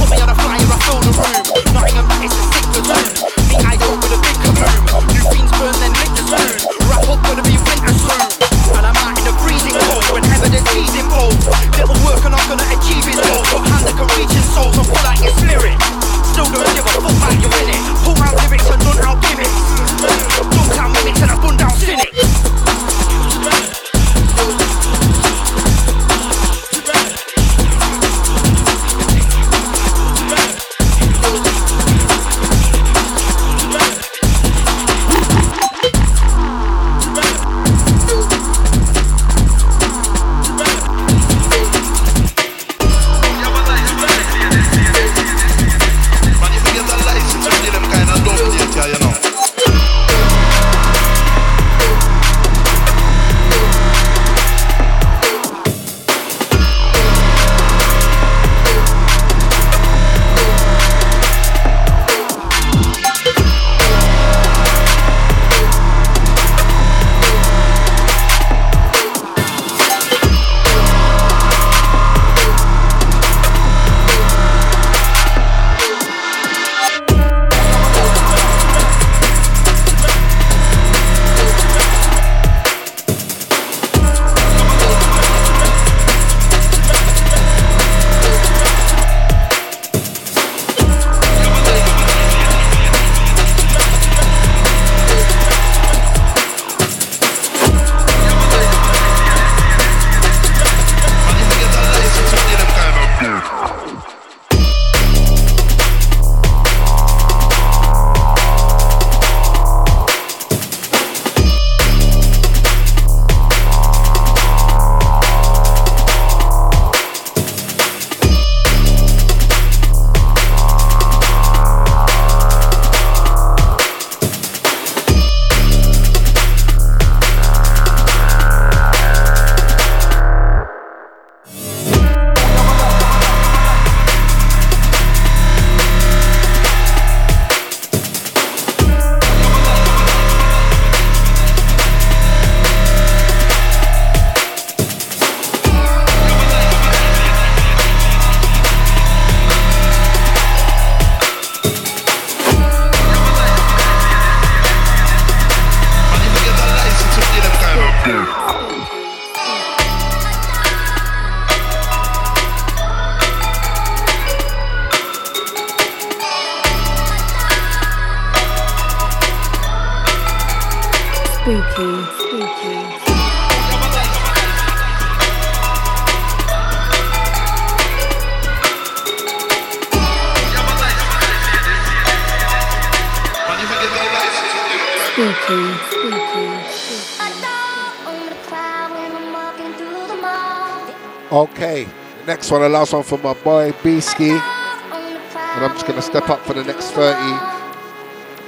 next 192.47 192.53
one, 192.53 192.61
the 192.61 192.69
last 192.69 192.93
one 192.93 193.03
for 193.03 193.19
my 193.19 193.35
boy 193.43 193.73
Beasky. 193.83 194.31
And 194.31 195.65
I'm 195.65 195.73
just 195.73 195.85
gonna 195.85 196.01
step 196.01 196.31
up 196.31 196.39
for 196.47 196.55
the 196.55 196.63
next 196.63 196.93
30. 196.93 197.19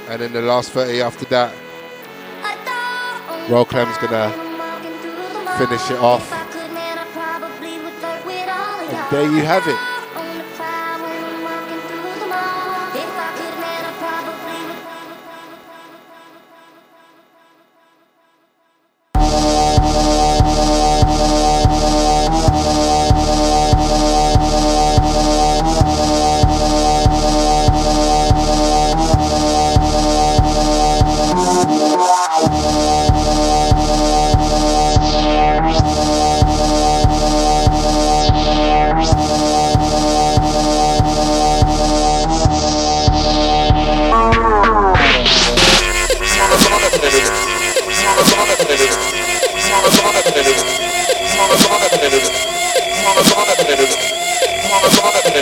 And 0.07 0.21
then 0.21 0.31
the 0.31 0.41
last 0.41 0.71
30 0.71 1.01
after 1.01 1.25
that, 1.25 1.53
Roll 3.49 3.65
Clem's 3.65 3.97
gonna 3.97 4.31
finish 5.57 5.91
it 5.91 5.99
off. 5.99 6.31
And 8.87 9.11
there 9.11 9.29
you 9.29 9.43
have 9.43 9.67
it. 9.67 9.98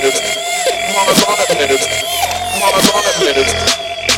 minute, 0.07 0.23
monotonic 0.93 1.49
minute, 1.59 1.85
monotonic 2.59 3.15
minute, 3.19 3.51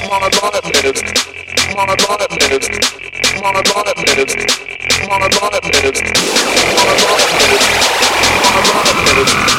monotonic 0.06 0.66
minute, 0.70 1.00
monotonic 1.74 2.32
minute, 2.40 2.68
monotonic 3.42 3.98
minute, 4.06 4.34
monotonic 5.10 5.64
minute, 5.66 6.00
monotonic 6.76 7.32
minute, 7.42 7.66
monotonic 8.44 8.98
minute. 9.06 9.59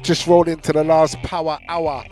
Just 0.00 0.26
rolled 0.26 0.48
into 0.48 0.72
the 0.72 0.84
last 0.84 1.20
power 1.22 1.58
hour. 1.68 2.04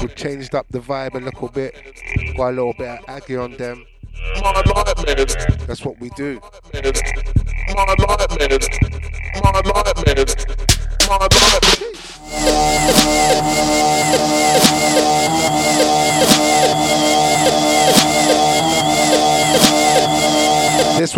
We 0.00 0.08
changed 0.08 0.54
up 0.54 0.66
the 0.70 0.80
vibe 0.80 1.14
a 1.14 1.18
little 1.18 1.48
bit, 1.48 1.74
got 2.36 2.48
a 2.48 2.50
little 2.50 2.74
bit 2.74 2.88
of 2.88 2.98
Aggie 3.08 3.36
on 3.36 3.56
them. 3.56 3.84
That's 5.66 5.84
what 5.84 5.98
we 6.00 6.10
do. 6.10 6.40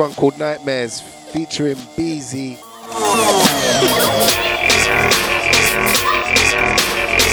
One 0.01 0.15
called 0.15 0.39
Nightmares 0.39 1.03
featuring 1.03 1.77
Beezy. 1.95 2.57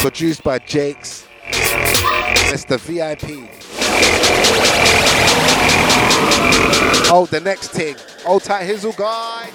Produced 0.02 0.44
by 0.44 0.60
Jakes. 0.60 1.26
Mr. 2.52 2.78
VIP. 2.78 3.48
Oh, 7.10 7.26
the 7.32 7.40
next 7.40 7.70
thing. 7.70 7.96
Old 8.26 8.44
tight 8.44 8.68
Hizzle 8.68 8.98
guy. 8.98 9.50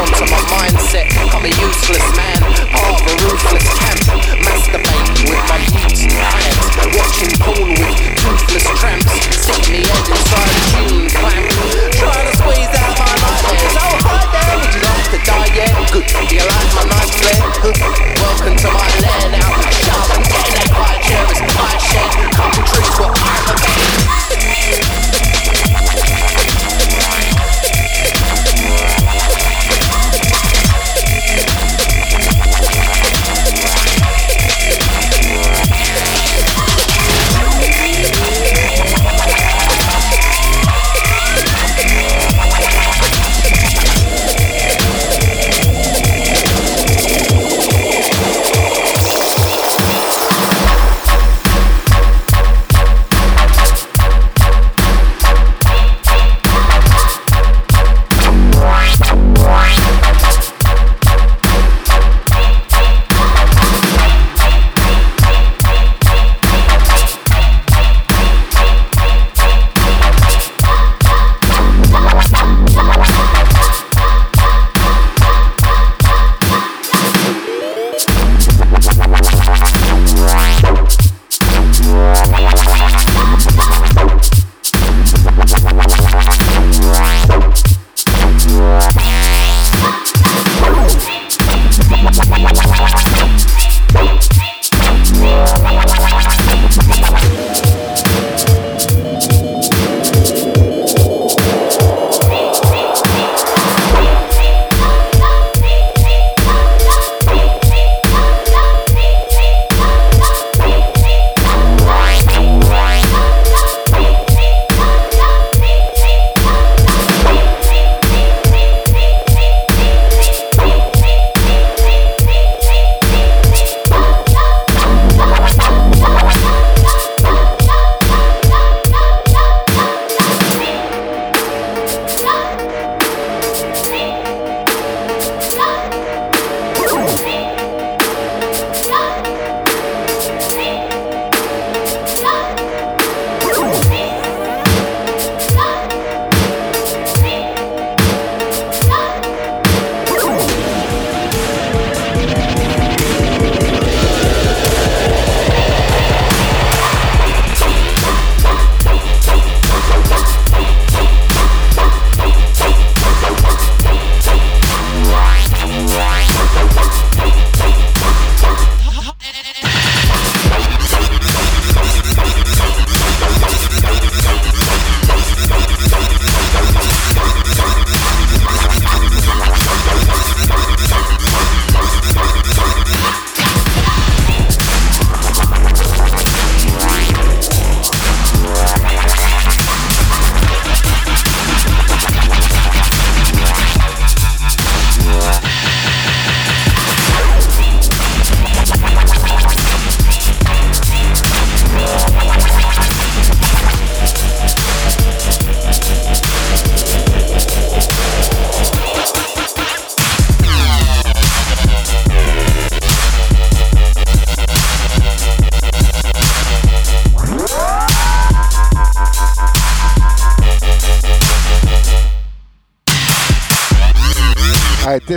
onto 0.00 0.24
my 0.30 0.40
mindset. 0.56 1.06
I'm 1.34 1.44
a 1.44 1.48
useless 1.48 2.16
man, 2.16 2.42
of 2.72 2.96
a 3.04 3.14
ruthless 3.24 3.68
camp. 3.78 4.00
Masturbate 4.40 5.28
with 5.28 5.48
my 5.50 5.58
hands. 5.58 5.95
Watching 6.94 7.34
porn 7.42 7.74
with 7.74 7.98
toothless 8.14 8.62
tramps. 8.78 9.10
Stick 9.34 9.66
me 9.72 9.82
head 9.82 10.06
inside 10.06 10.46
a 10.46 10.54
tune 10.70 11.10
clamp. 11.10 11.50
Trying 11.98 12.30
to 12.30 12.34
squeeze 12.38 12.70
out 12.78 12.94
my 12.94 13.10
nightmares. 13.10 13.74
Oh, 13.82 13.90
hi 14.06 14.22
there, 14.30 14.54
would 14.60 14.70
you 14.70 14.86
like 14.86 15.10
to 15.10 15.18
die? 15.26 15.50
Yeah, 15.56 15.74
good. 15.90 16.06
Do 16.06 16.22
you 16.30 16.46
like 16.46 16.70
my 16.78 16.86
night 16.86 17.10
flare? 17.10 17.42
Welcome 18.22 18.54
to 18.54 18.70
my 18.70 18.86
lair 19.02 19.34
now. 19.34 19.50
Sharp 19.74 20.14
and 20.14 20.22
getting 20.30 20.54
that 20.54 20.70
pie 20.70 21.02
cherries. 21.02 21.42
I 21.42 21.74
share 21.82 22.06
couple 22.36 22.62
trees 22.70 22.86
for 22.94 23.10
I'm 23.10 23.46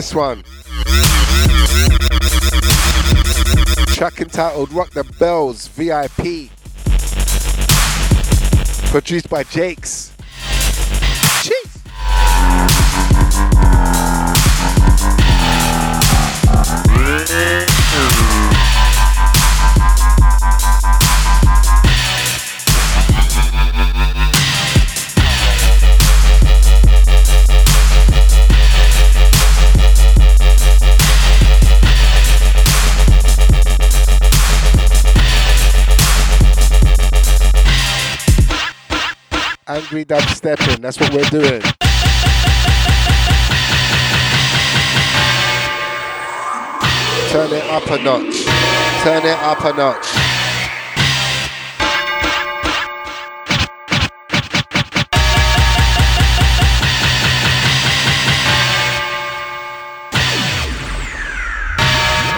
this 0.10 0.16
one. 0.16 0.44
Track 3.94 4.22
entitled 4.22 4.72
Rock 4.72 4.92
the 4.92 5.04
Bells 5.20 5.68
VIP. 5.70 6.50
Produced 8.92 9.30
by 9.30 9.44
Jakes. 9.44 9.99
Angry 40.00 40.06
dub 40.06 40.24
stepping, 40.30 40.80
that's 40.80 40.98
what 40.98 41.14
we're 41.14 41.26
doing. 41.26 41.62
Turn 47.30 47.52
it 47.52 47.66
up 47.66 47.86
a 47.90 47.98
notch. 48.02 48.46
Turn 49.04 49.26
it 49.26 49.38
up 49.40 49.66
a 49.66 49.74
notch. 49.76 50.08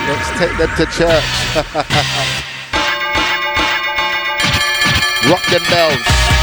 Let's 0.07 0.31
take 0.39 0.57
them 0.57 0.71
to 0.77 0.85
church. 0.87 1.55
Rock 5.29 5.45
them 5.51 5.63
bells. 5.69 6.40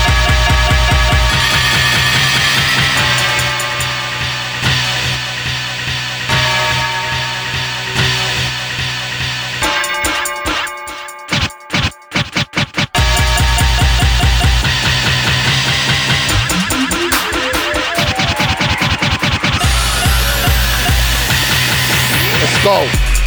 Go. 22.69 23.18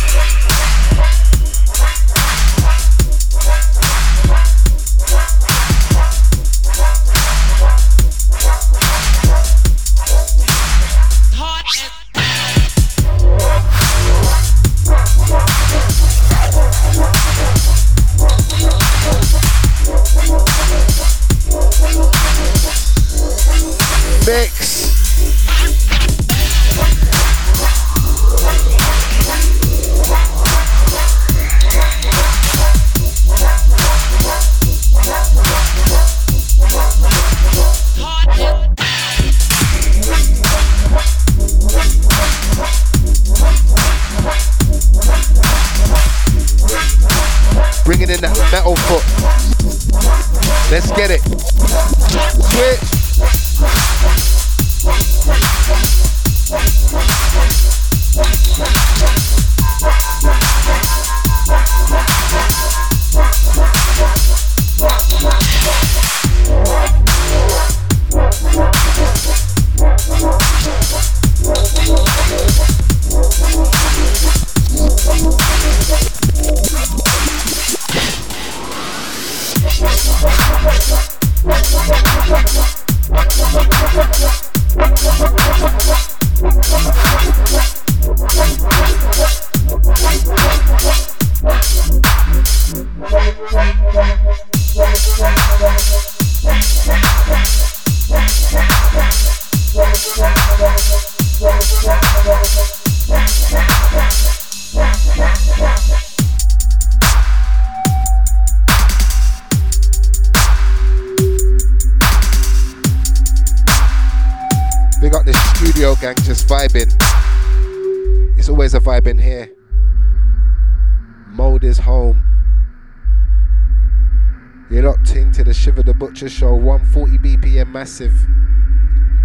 Massive. 127.81 128.13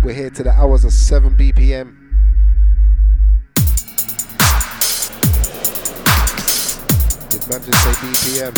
We're 0.02 0.14
here 0.14 0.30
to 0.30 0.42
the 0.42 0.50
hours 0.50 0.86
of 0.86 0.92
7 0.94 1.36
BPM. 1.36 1.94
Did 7.28 7.48
man 7.50 7.60
just 7.62 7.84
say 7.84 7.92
BPM? 8.00 8.54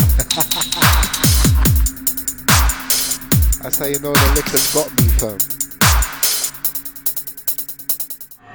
That's 3.61 3.77
how 3.77 3.87
you 3.87 3.99
know 3.99 4.13
the 4.13 4.31
liquor's 4.35 4.73
got 4.73 4.89
me, 5.01 5.09
fam. 5.19 5.37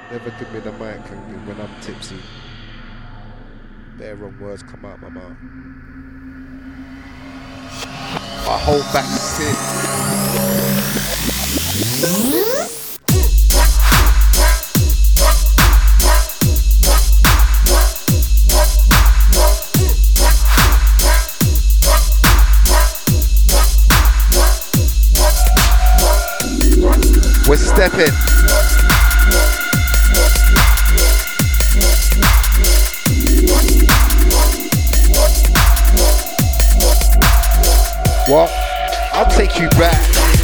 Never 0.09 0.31
give 0.39 0.51
me 0.51 0.59
the 0.61 0.71
mic 0.71 0.99
when 1.45 1.61
I'm 1.61 1.69
tipsy. 1.81 2.17
Bare 3.99 4.15
wrong 4.15 4.39
words 4.39 4.63
come 4.63 4.83
out 4.83 4.99
my 4.99 5.09
mouth. 5.09 5.37
I 8.47 8.57
hold 8.57 8.81
back 8.91 9.05
sin. 9.05 9.55
We're 27.47 27.55
stepping. 27.55 28.11
What? 38.27 38.51
I'll 39.13 39.31
take 39.31 39.59
you 39.59 39.69
back. 39.69 40.34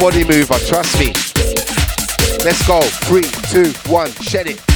body 0.00 0.24
mover, 0.24 0.58
trust 0.66 0.98
me. 0.98 1.08
Let's 2.42 2.66
go. 2.66 2.80
Three, 3.04 3.22
two, 3.52 3.70
one, 3.90 4.10
shed 4.12 4.46
it. 4.46 4.69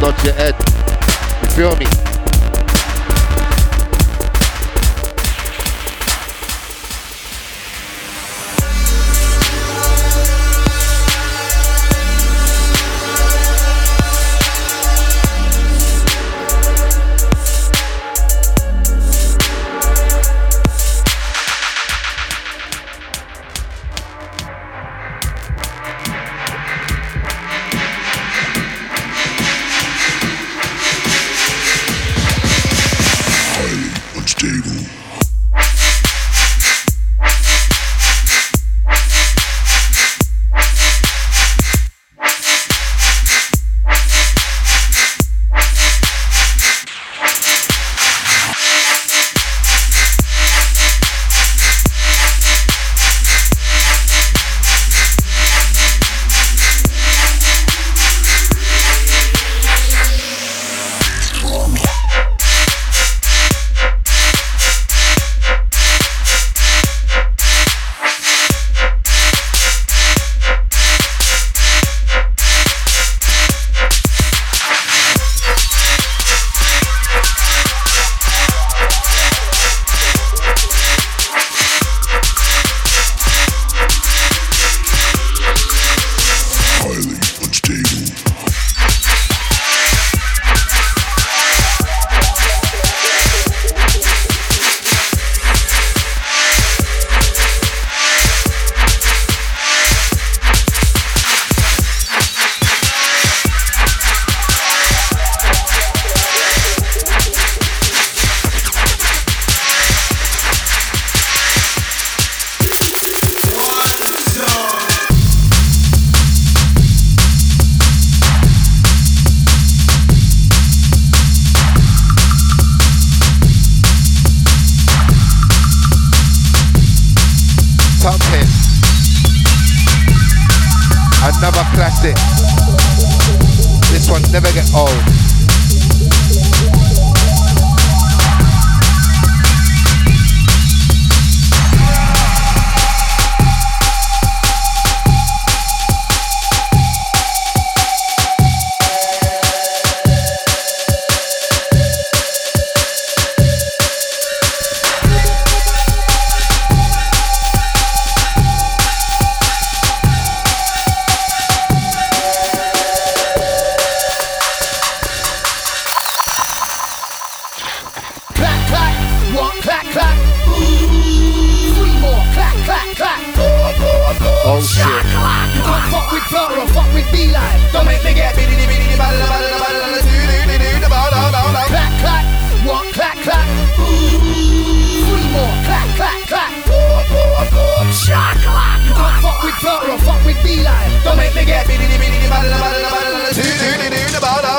not 0.00 0.24
your 0.24 0.32
head. 0.32 0.54
You 1.42 1.48
feel 1.50 1.76
me? 1.76 2.09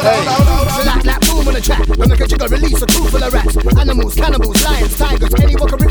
Like 0.04 1.04
that 1.04 1.22
boom 1.22 1.48
on 1.48 1.54
the 1.54 1.62
track. 1.62 1.88
When 1.98 2.10
the 2.10 2.18
jigger 2.18 2.48
release 2.48 2.82
a 2.82 2.88
crew 2.88 3.08
full 3.08 3.24
of 3.24 3.34
rats. 3.34 3.58
Animals, 3.78 4.16
cannibals, 4.16 4.64
lions, 4.66 4.98
tigers, 4.98 5.34
anyone 5.42 5.70
can 5.70 5.91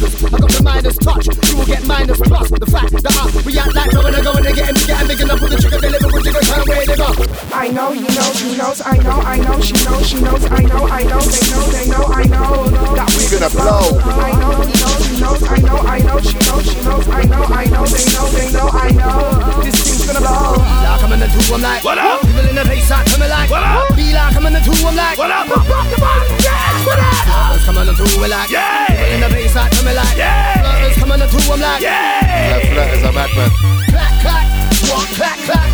rip 0.00 0.12
through 0.12 0.30
your 0.30 0.36
fibers. 0.36 0.36
I 0.36 0.38
got 0.38 0.50
the 0.50 0.62
Midas 0.62 0.96
touch, 0.98 1.26
you 1.26 1.56
will 1.56 1.66
get 1.66 1.82
minus 1.86 2.20
plus. 2.20 2.48
The 2.50 2.66
fact 2.66 2.92
that 2.92 3.14
I 3.16 3.24
react 3.44 3.74
like 3.74 3.90
going 3.92 4.14
to 4.14 4.22
go 4.22 4.32
and 4.36 4.44
they 4.44 4.52
getting 4.52 4.76
bigger 4.76 4.96
and 4.96 5.08
big 5.08 5.20
enough 5.20 5.40
with 5.40 5.52
the 5.52 5.58
trigger, 5.60 5.80
they 5.80 5.90
live 5.90 6.04
with 6.04 6.24
jigger, 6.24 6.42
turn 6.44 6.64
where 6.66 6.86
they 6.86 6.96
go. 6.96 7.10
I 7.52 7.68
know, 7.68 7.92
you 7.92 8.10
know, 8.12 8.28
you 8.36 8.56
knows, 8.56 8.80
I 8.84 8.96
know, 9.00 9.18
I 9.24 9.36
know, 9.40 9.60
she 9.60 9.76
knows, 9.84 10.04
she 10.06 10.18
knows, 10.20 10.44
I 10.50 10.60
know, 10.66 10.84
I 10.86 11.02
know, 11.02 11.20
they 11.20 11.44
know, 11.48 11.64
they 11.72 11.86
know, 11.88 12.04
I 12.12 12.24
know, 12.28 12.68
that 12.96 13.08
we 13.16 13.22
gonna 13.32 13.50
blow. 13.50 13.96
I 13.96 14.32
know, 14.36 14.52
you 14.60 14.76
know, 14.76 14.92
you 15.08 15.14
knows, 15.20 15.42
I 15.46 15.56
know, 15.64 15.78
I 15.80 15.98
know, 16.04 16.18
she 16.20 16.36
knows, 16.36 16.64
she 16.66 16.78
knows, 16.84 17.06
I 17.08 17.22
know, 17.24 17.42
I 17.48 17.64
know, 17.66 17.84
they 17.88 18.04
know, 18.12 18.26
they 18.36 18.48
know, 18.52 18.68
I 18.68 18.88
know, 18.92 19.62
this 19.64 19.76
thing's 19.80 20.04
gonna 20.04 20.20
blow. 20.20 20.60
Like 20.60 21.02
I'm 21.02 21.12
in 21.12 21.20
the 21.20 21.28
two, 21.32 21.54
I'm 21.54 21.62
like, 21.62 21.82
what 21.84 21.98
up? 21.98 22.20
People 22.20 22.44
in 22.44 22.56
the 22.56 22.64
bass, 22.64 22.90
I 22.90 23.04
come 23.08 23.24
like, 23.24 23.50
what 23.50 23.64
up? 23.64 23.96
Be 23.96 24.12
like 24.12 24.36
I'm 24.36 24.46
in 24.46 24.52
the 24.52 24.60
two, 24.60 24.76
I'm 24.84 24.96
like, 24.96 25.16
what 25.18 25.30
up? 25.30 25.46
Pop 25.48 25.64
up 25.64 25.86
the 25.88 25.96
bottom, 25.96 26.36
yes, 26.44 26.65
what 26.86 26.98
up? 26.98 27.50
Let's 27.50 27.64
come 27.66 27.78
on 27.78 27.86
the 27.86 27.94
two, 27.94 28.06
we're 28.20 28.30
like, 28.30 28.50
yeah. 28.50 28.86
People 28.86 29.04
in 29.10 29.20
the 29.20 29.28
bass, 29.28 29.56
I 29.56 29.68
come 29.68 29.90
like, 29.90 30.16
yeah. 30.16 30.80
Let's 30.82 30.96
come 30.96 31.10
on 31.10 31.18
the 31.18 31.26
two, 31.26 31.42
I'm 31.50 31.60
like, 31.60 31.82
yeah. 31.82 32.22
That 32.22 32.62
flirt 32.70 32.94
is 32.94 33.02
a 33.02 33.10
madman. 33.10 33.50
Clack, 33.90 34.14
clack, 34.22 34.46
one, 34.86 35.10
clack, 35.18 35.38
clack. 35.42 35.70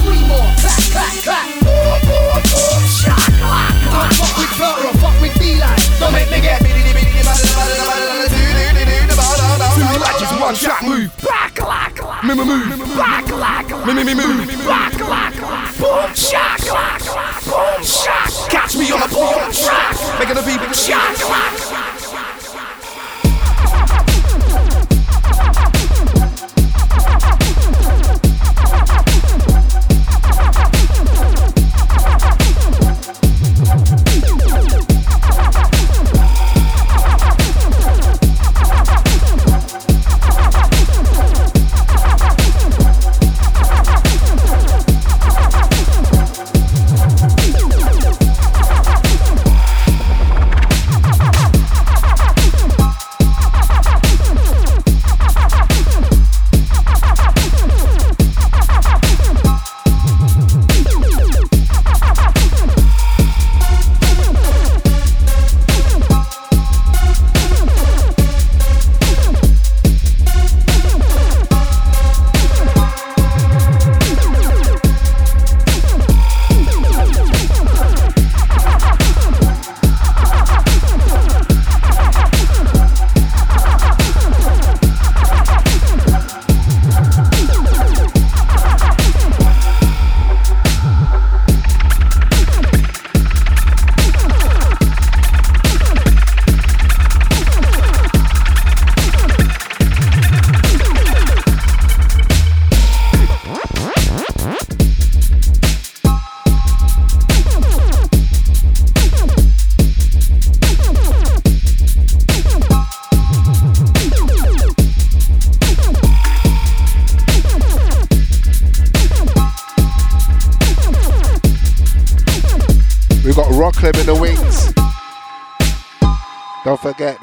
Three 0.00 0.24
more, 0.24 0.48
clack, 0.56 0.82
clack, 0.90 1.14
clack. 1.20 1.48
Don't 3.90 4.12
fuck 4.16 4.32
with 4.38 4.52
Fleur 4.56 4.88
or 4.88 4.94
fuck 4.96 5.16
with 5.20 5.36
Beeline. 5.38 5.76
Don't 6.00 6.12
make 6.12 6.30
me 6.30 6.40
get 6.40 6.62
biddy 6.62 6.82
biddy 6.82 7.00
Two 10.00 10.06
matches, 10.06 10.40
one 10.40 10.54
shot 10.54 10.82
move. 10.82 11.14
Me 12.24 12.34
me 12.34 12.44
move. 12.44 13.86
Me 13.86 13.92
me 13.92 14.02
me 14.02 14.14
move. 14.14 14.48
Back 14.66 14.98
like 14.98 15.34
Boom 15.78 16.14
shack. 16.14 16.60
Boom 17.44 17.84
shack. 17.84 18.50
Catch 18.50 18.76
me 18.76 18.90
on 18.92 19.02
a 19.02 19.08
boom 19.08 19.52
track. 19.52 20.18
Making 20.18 20.38
a 20.38 20.42
beat. 20.42 20.74
Shack. 20.74 21.89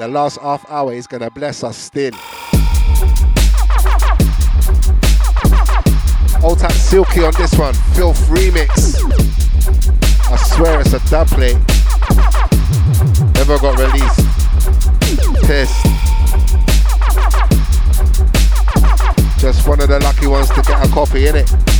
The 0.07 0.13
last 0.13 0.39
half 0.39 0.65
hour 0.71 0.93
is 0.93 1.05
gonna 1.05 1.29
bless 1.29 1.65
us 1.65 1.75
still. 1.75 2.13
Old 6.41 6.59
time 6.59 6.71
Silkie 6.71 7.27
on 7.27 7.33
this 7.37 7.53
one, 7.59 7.73
Filth 7.93 8.17
Remix. 8.29 9.03
I 10.31 10.37
swear 10.37 10.79
it's 10.79 10.93
a 10.93 10.99
dub. 11.09 11.29
Never 13.35 13.59
got 13.59 13.77
released. 13.77 14.21
Test. 15.45 15.75
Just 19.41 19.67
one 19.67 19.81
of 19.81 19.89
the 19.89 19.99
lucky 20.01 20.27
ones 20.27 20.47
to 20.51 20.61
get 20.61 20.87
a 20.87 20.89
copy, 20.89 21.25
innit? 21.25 21.76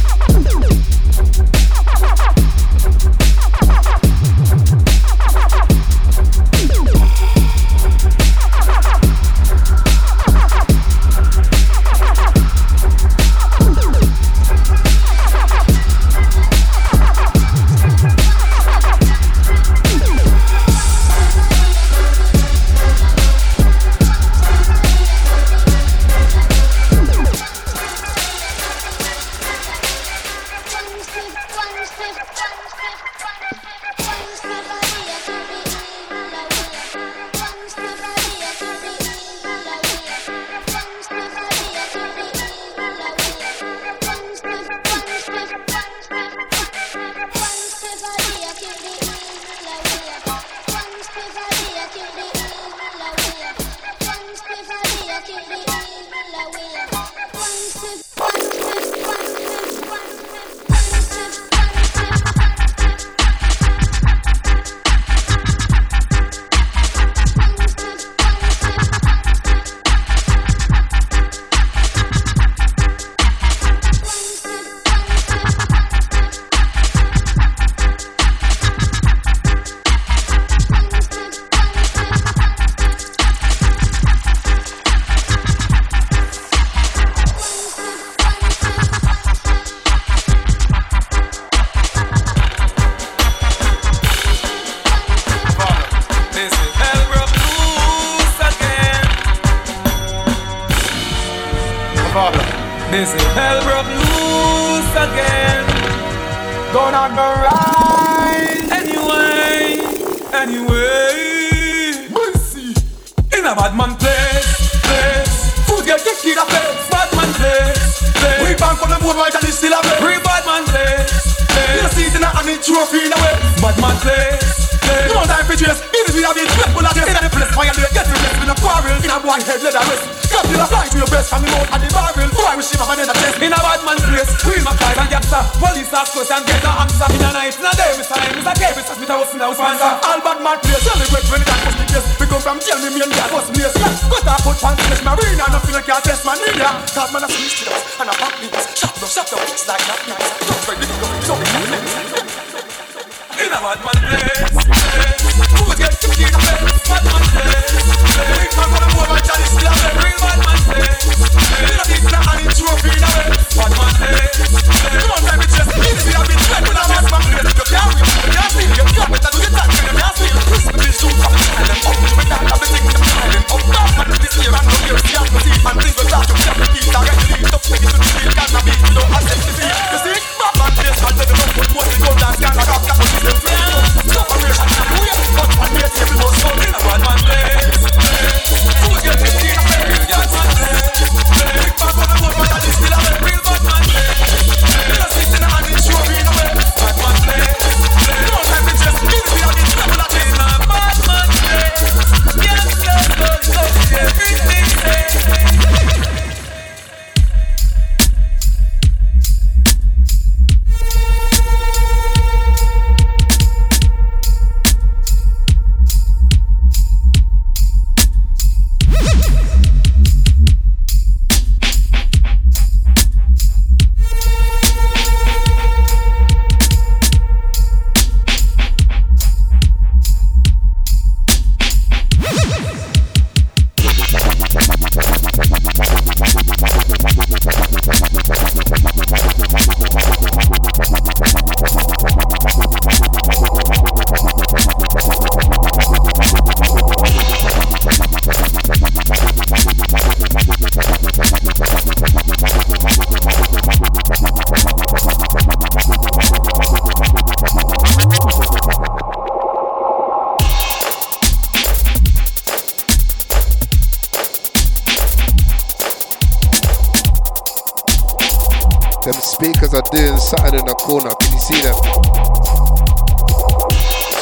Speakers 269.40 269.72
are 269.76 269.84
doing 269.92 270.18
something 270.18 270.60
in 270.60 270.66
the 270.66 270.74
corner. 270.74 271.12
Can 271.14 271.32
you 271.32 271.38
see 271.38 271.62
them? 271.62 271.78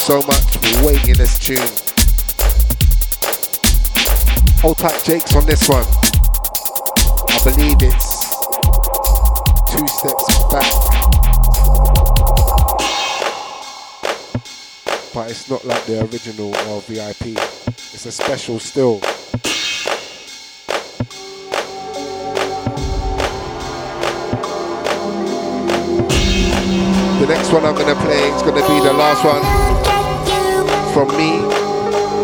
So 0.04 0.20
much 0.28 0.44
weight 0.84 1.08
in 1.08 1.16
this 1.16 1.40
tune. 1.40 1.56
Old 4.62 4.78
type 4.78 5.02
Jake's 5.06 5.34
on 5.34 5.46
this 5.46 5.70
one. 5.70 5.86
I 7.32 7.40
believe 7.46 7.78
it's 7.80 8.28
two 9.72 9.88
steps 9.88 10.44
back. 10.52 10.68
But 15.14 15.32
it's 15.32 15.50
not 15.50 15.64
like 15.64 15.86
the 15.86 16.02
original 16.12 16.54
or 16.68 16.82
VIP. 16.82 17.40
It's 17.94 18.06
a 18.06 18.12
special 18.12 18.60
still. 18.60 19.00
next 27.46 27.54
one 27.54 27.66
I'm 27.66 27.76
gonna 27.76 28.02
play 28.02 28.30
is 28.30 28.42
gonna 28.42 28.66
be 28.68 28.80
the 28.84 28.94
last 28.94 29.24
one 29.24 29.44
from 30.94 31.16
me 31.16 31.38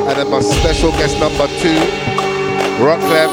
and 0.10 0.18
then 0.18 0.32
my 0.32 0.40
special 0.40 0.90
guest 0.94 1.20
number 1.20 1.46
two, 1.62 1.78
Rocklev, 2.82 3.30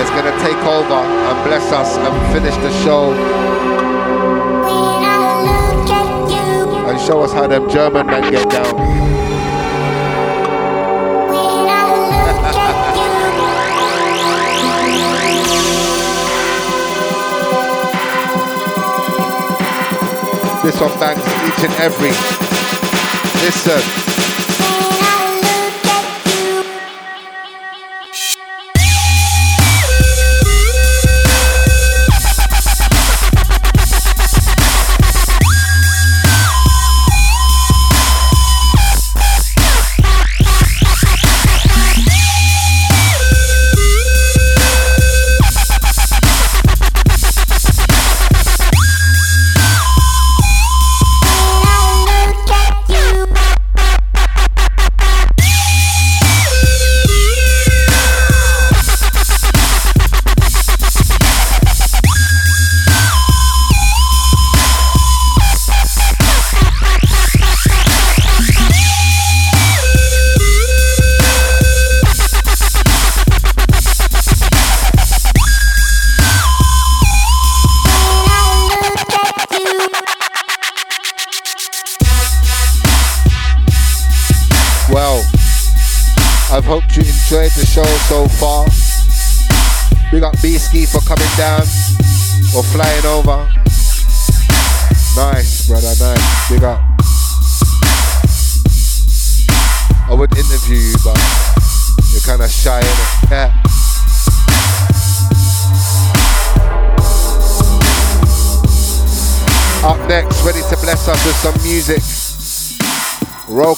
is 0.00 0.10
gonna 0.16 0.32
take 0.40 0.56
over 0.64 1.04
and 1.04 1.44
bless 1.44 1.70
us 1.70 1.98
and 1.98 2.32
finish 2.32 2.56
the 2.56 2.72
show 2.82 3.12
and 6.88 6.98
show 7.00 7.22
us 7.22 7.34
how 7.34 7.46
them 7.46 7.68
German 7.68 8.06
men 8.06 8.32
get 8.32 8.48
down. 8.48 9.15
this 20.66 20.82
on 20.82 20.90
bangs 20.98 21.20
each 21.46 21.64
and 21.64 21.72
every. 21.74 22.10
Listen. 23.40 24.15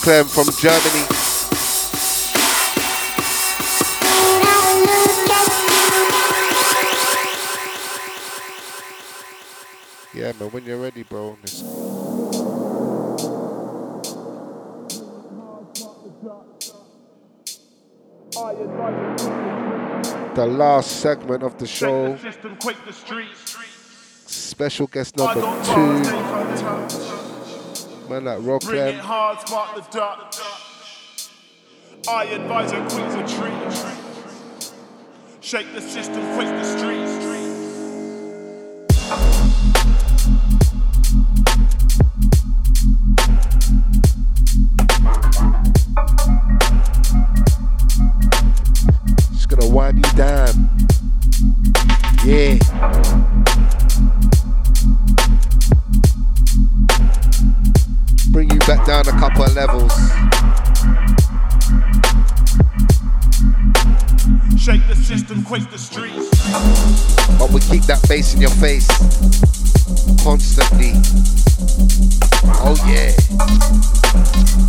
Roklem 0.08 0.26
from 0.26 0.46
Germany. 0.56 1.04
Yeah, 10.14 10.32
man, 10.40 10.50
when 10.50 10.64
you're 10.64 10.80
ready, 10.80 11.02
bro. 11.02 11.36
The 20.34 20.46
last 20.46 21.00
segment 21.00 21.42
of 21.42 21.58
the 21.58 21.66
show. 21.66 22.16
Special 24.26 24.86
guest 24.86 25.16
number 25.18 25.42
two. 25.64 27.27
Man 28.08 28.24
like 28.24 28.38
Rockland. 28.40 28.96
hard, 29.00 29.46
smart 29.46 29.76
the 29.76 29.82
dot. 29.90 30.40
I 32.08 32.24
advise 32.24 32.72
a 32.72 32.80
quick 32.88 33.04
retreat. 33.14 33.52
Shake 35.42 35.74
the 35.74 35.82
system, 35.82 36.22
quick 36.34 36.48
the 36.48 36.64
streets. 36.64 37.12
Just 49.32 49.48
gonna 49.50 49.68
wind 49.68 49.98
you 49.98 50.12
down. 50.16 50.70
Yeah. 52.24 53.37
Bring 58.38 58.50
you 58.52 58.58
back 58.60 58.86
down 58.86 59.00
a 59.08 59.18
couple 59.18 59.42
of 59.42 59.52
levels. 59.56 59.92
Shake 64.56 64.86
the 64.86 64.94
system, 64.94 65.42
quick 65.42 65.68
the 65.72 65.76
streets. 65.76 66.30
But 67.36 67.50
we 67.50 67.58
keep 67.62 67.82
that 67.86 68.00
bass 68.08 68.34
in 68.34 68.40
your 68.40 68.50
face 68.50 68.86
constantly. 70.22 70.92
Oh 72.62 72.76
yeah. 72.86 74.67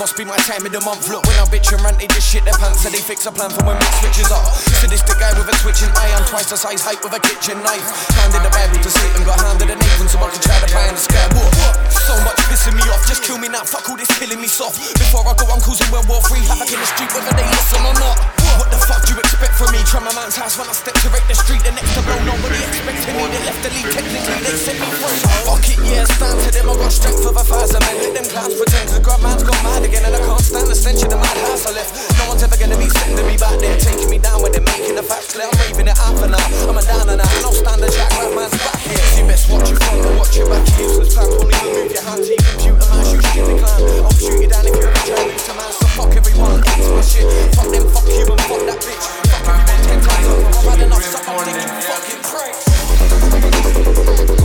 Must 0.00 0.16
be 0.16 0.24
my 0.24 0.40
time 0.48 0.64
of 0.64 0.72
the 0.72 0.80
month. 0.80 1.12
Look, 1.12 1.28
when 1.28 1.36
I 1.36 1.44
bitch 1.52 1.76
and 1.76 1.84
rant, 1.84 2.00
they 2.00 2.08
just 2.08 2.24
shit 2.24 2.40
their 2.48 2.56
pants. 2.56 2.80
So 2.80 2.88
they 2.88 3.04
fix 3.04 3.28
a 3.28 3.32
plan 3.32 3.52
for 3.52 3.60
when 3.68 3.76
mix 3.76 4.00
switches 4.00 4.32
up. 4.32 4.48
Sadistic 4.80 5.20
guy 5.20 5.28
with 5.36 5.44
a 5.44 5.56
twitching 5.60 5.92
eye, 5.92 6.08
I'm 6.16 6.24
twice 6.24 6.48
the 6.48 6.56
size 6.56 6.80
height 6.80 7.04
with 7.04 7.12
a 7.12 7.20
kitchen 7.20 7.60
knife. 7.60 7.84
Handed 8.16 8.40
the 8.40 8.48
Bible 8.48 8.80
to 8.80 8.88
Satan, 8.88 9.28
got 9.28 9.36
handed 9.44 9.68
an 9.68 9.76
apron 9.76 10.08
so 10.08 10.16
I 10.24 10.32
can 10.32 10.40
try 10.40 10.56
to 10.56 10.68
find 10.72 10.96
the 10.96 11.04
sky. 11.04 11.28
So 11.92 12.16
much 12.24 12.40
pissing 12.48 12.80
me 12.80 12.84
off, 12.88 13.04
just 13.04 13.28
kill 13.28 13.36
me 13.36 13.52
now. 13.52 13.60
Fuck 13.68 13.92
all 13.92 14.00
this 14.00 14.08
killing 14.16 14.40
me 14.40 14.48
soft. 14.48 14.80
Before 14.96 15.20
I 15.20 15.36
go, 15.36 15.44
I'm 15.52 15.60
causing 15.60 15.92
World 15.92 16.08
War 16.08 16.24
Three 16.24 16.48
havoc 16.48 16.72
in 16.72 16.80
the 16.80 16.88
street, 16.88 17.12
whether 17.12 17.36
they 17.36 17.44
listen 17.44 17.84
or 17.84 17.92
not. 18.00 18.39
What 18.60 18.68
the 18.68 18.76
fuck 18.76 19.00
do 19.08 19.16
you 19.16 19.20
expect 19.24 19.56
from 19.56 19.72
me? 19.72 19.80
Try 19.88 20.04
my 20.04 20.12
man's 20.12 20.36
house 20.36 20.60
when 20.60 20.68
I 20.68 20.76
step 20.76 20.92
to 21.00 21.08
break 21.08 21.24
the 21.32 21.32
street. 21.32 21.64
The 21.64 21.72
next 21.72 21.96
to 21.96 22.04
blow, 22.04 22.20
nobody 22.28 22.60
expecting 22.60 23.16
me. 23.16 23.24
They 23.32 23.40
left 23.48 23.64
the 23.64 23.72
lead, 23.72 23.88
technically 23.88 24.36
they 24.44 24.60
set 24.60 24.76
me 24.76 24.84
free. 25.00 25.16
Fuck 25.48 25.64
it, 25.64 25.80
yeah, 25.80 26.04
stand 26.04 26.36
to 26.44 26.48
them. 26.52 26.68
I 26.68 26.76
got 26.76 26.92
strength 26.92 27.24
of 27.24 27.40
a 27.40 27.40
thousand 27.40 27.80
men. 27.88 27.96
Let 28.04 28.12
them 28.20 28.28
clowns 28.28 28.60
pretend 28.60 28.92
to 28.92 29.00
grab 29.00 29.24
man's 29.24 29.48
got 29.48 29.56
mad 29.64 29.80
again, 29.88 30.04
and 30.04 30.12
I 30.12 30.20
can't 30.20 30.44
stand 30.44 30.68
the 30.68 30.76
stench 30.76 31.00
of 31.00 31.08
the 31.08 31.16
mad 31.16 31.40
house 31.48 31.64
I 31.64 31.72
left. 31.72 31.96
No 32.20 32.28
one's 32.28 32.44
ever 32.44 32.60
gonna 32.60 32.76
be 32.76 32.92
sending 33.00 33.24
me 33.24 33.40
back 33.40 33.56
there, 33.64 33.80
taking 33.80 34.12
me 34.12 34.20
down 34.20 34.44
when 34.44 34.52
they're 34.52 34.68
making 34.76 35.00
the 35.00 35.04
facts 35.08 35.32
clear. 35.32 35.48
I'm 35.48 35.56
raving 35.64 35.88
it 35.88 35.96
out 35.96 36.20
for 36.20 36.28
now. 36.28 36.68
I'm 36.68 36.76
a 36.76 36.84
down 36.84 37.08
and 37.08 37.16
out, 37.16 37.32
and 37.32 37.44
I'll 37.48 37.56
stand 37.56 37.80
the 37.80 37.88
jack. 37.88 38.12
Grab 38.12 38.36
man's 38.36 38.52
back 38.60 38.76
here. 38.84 39.00
You 39.16 39.24
best 39.24 39.48
watch 39.48 39.72
your 39.72 39.80
front 39.80 40.04
and 40.04 40.20
watch 40.20 40.36
your 40.36 40.52
back. 40.52 40.68
Useless 40.76 41.16
plans 41.16 41.32
won't 41.32 41.48
even 41.48 41.80
move 41.80 41.96
your 41.96 42.04
hand 42.04 42.20
to 42.20 42.28
your 42.28 42.44
computer, 42.44 42.84
man. 42.92 43.08
Shoot 43.08 43.24
shit 43.24 43.40
decline. 43.48 44.04
I'll 44.04 44.12
shoot 44.20 44.36
you 44.36 44.48
down 44.52 44.68
if 44.68 44.76
you 44.76 44.84
ever 44.84 45.00
try 45.08 45.16
to 45.16 45.48
a 45.48 45.54
man. 45.56 45.72
So 45.72 45.86
fuck 45.96 46.12
everyone, 46.12 46.60
into 46.60 46.92
my 46.92 47.00
shit. 47.00 47.24
Fuck 47.56 47.72
them, 47.72 47.88
fuck 47.88 48.04
you, 48.04 48.28
fuck 48.50 48.66
that 48.66 48.80
bitch. 48.82 49.06
Fuck 49.46 49.66
everyone 49.66 49.82
ten 49.86 50.00
times. 50.02 50.26
I've 50.58 50.64
had 50.64 50.80
enough, 50.82 51.04
dick, 51.44 51.54
you 51.54 51.82
fucking 51.86 52.22
prick. 54.26 54.39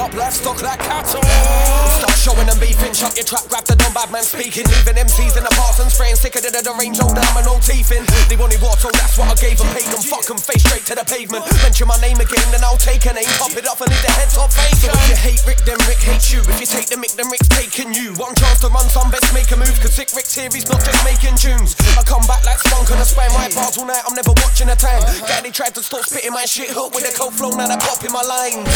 Watch 0.00 0.16
me 0.16 0.20
round 0.24 0.62
like 0.64 0.80
cattle. 0.80 1.20
Start 1.20 2.16
showing 2.16 2.48
them 2.48 2.56
beefing, 2.56 2.96
shut 2.96 3.12
your 3.20 3.28
trap, 3.28 3.44
grab 3.52 3.68
the 3.68 3.76
dumb 3.76 3.92
bad 3.92 4.08
man 4.08 4.24
speaking. 4.24 4.64
Leaving 4.64 4.96
MCs 4.96 5.36
in 5.36 5.44
the 5.44 5.52
parts 5.52 5.76
and 5.76 5.92
spraying 5.92 6.16
sicker 6.16 6.40
than 6.40 6.56
the 6.56 6.72
range 6.80 7.00
old 7.04 7.12
diamond, 7.12 7.44
no 7.44 7.60
teeth 7.60 7.92
in. 7.92 8.08
They 8.32 8.36
wanted 8.40 8.64
war, 8.64 8.76
so 8.80 8.88
that's 8.96 9.20
what 9.20 9.28
I 9.28 9.36
gave 9.36 9.60
them. 9.60 9.68
Paid 9.76 9.92
them, 9.92 10.00
fuck 10.00 10.24
them, 10.24 10.40
face 10.40 10.64
straight 10.64 10.88
to 10.88 10.96
the 10.96 11.04
pavement. 11.04 11.44
Mention 11.60 11.84
my 11.84 12.00
name 12.00 12.16
again, 12.16 12.44
then 12.48 12.64
I'll 12.64 12.80
take 12.80 13.04
a 13.04 13.12
name, 13.12 13.28
pop 13.36 13.52
it 13.52 13.68
off 13.68 13.84
and 13.84 13.92
leave 13.92 14.04
the 14.04 14.12
heads 14.16 14.40
off 14.40 14.56
vacant. 14.56 14.88
So 14.88 14.96
if 14.96 15.04
you 15.12 15.18
hate 15.20 15.42
Rick, 15.44 15.60
then 15.68 15.76
Rick 15.84 16.00
hates 16.00 16.32
you. 16.32 16.40
If 16.48 16.56
you 16.60 16.68
take 16.68 16.88
the 16.88 16.96
Mick, 16.96 17.12
then 17.16 17.28
Rick's 17.28 17.52
taking 17.52 17.92
you. 17.92 18.16
One 18.16 18.32
chance 18.36 18.60
to 18.64 18.72
run 18.72 18.88
some, 18.88 19.12
best 19.12 19.28
make 19.36 19.52
a 19.52 19.58
move. 19.60 19.76
Cause 19.84 19.92
sick 19.92 20.12
Rick's 20.16 20.32
here, 20.32 20.48
he's 20.48 20.68
not 20.68 20.80
just 20.80 21.00
making 21.04 21.36
tunes. 21.36 21.76
I 21.96 22.04
come 22.04 22.24
back 22.24 22.44
like 22.48 22.59
spunk 23.04 23.32
on 23.32 23.40
a 23.40 23.48
my 23.48 23.54
bars 23.54 23.78
all 23.78 23.86
night, 23.86 24.02
I'm 24.06 24.14
never 24.14 24.32
watching 24.32 24.66
the 24.68 24.76
time. 24.76 25.02
Daddy 25.26 25.50
tried 25.50 25.74
to 25.74 25.82
stop 25.82 26.04
spitting 26.04 26.32
my 26.32 26.44
shit 26.44 26.70
hook 26.70 26.94
with 26.94 27.08
a 27.08 27.12
cold 27.16 27.34
flow, 27.34 27.50
now 27.50 27.66
I 27.66 27.76
pop 27.76 28.04
in 28.04 28.12
my 28.12 28.22
lines. 28.22 28.68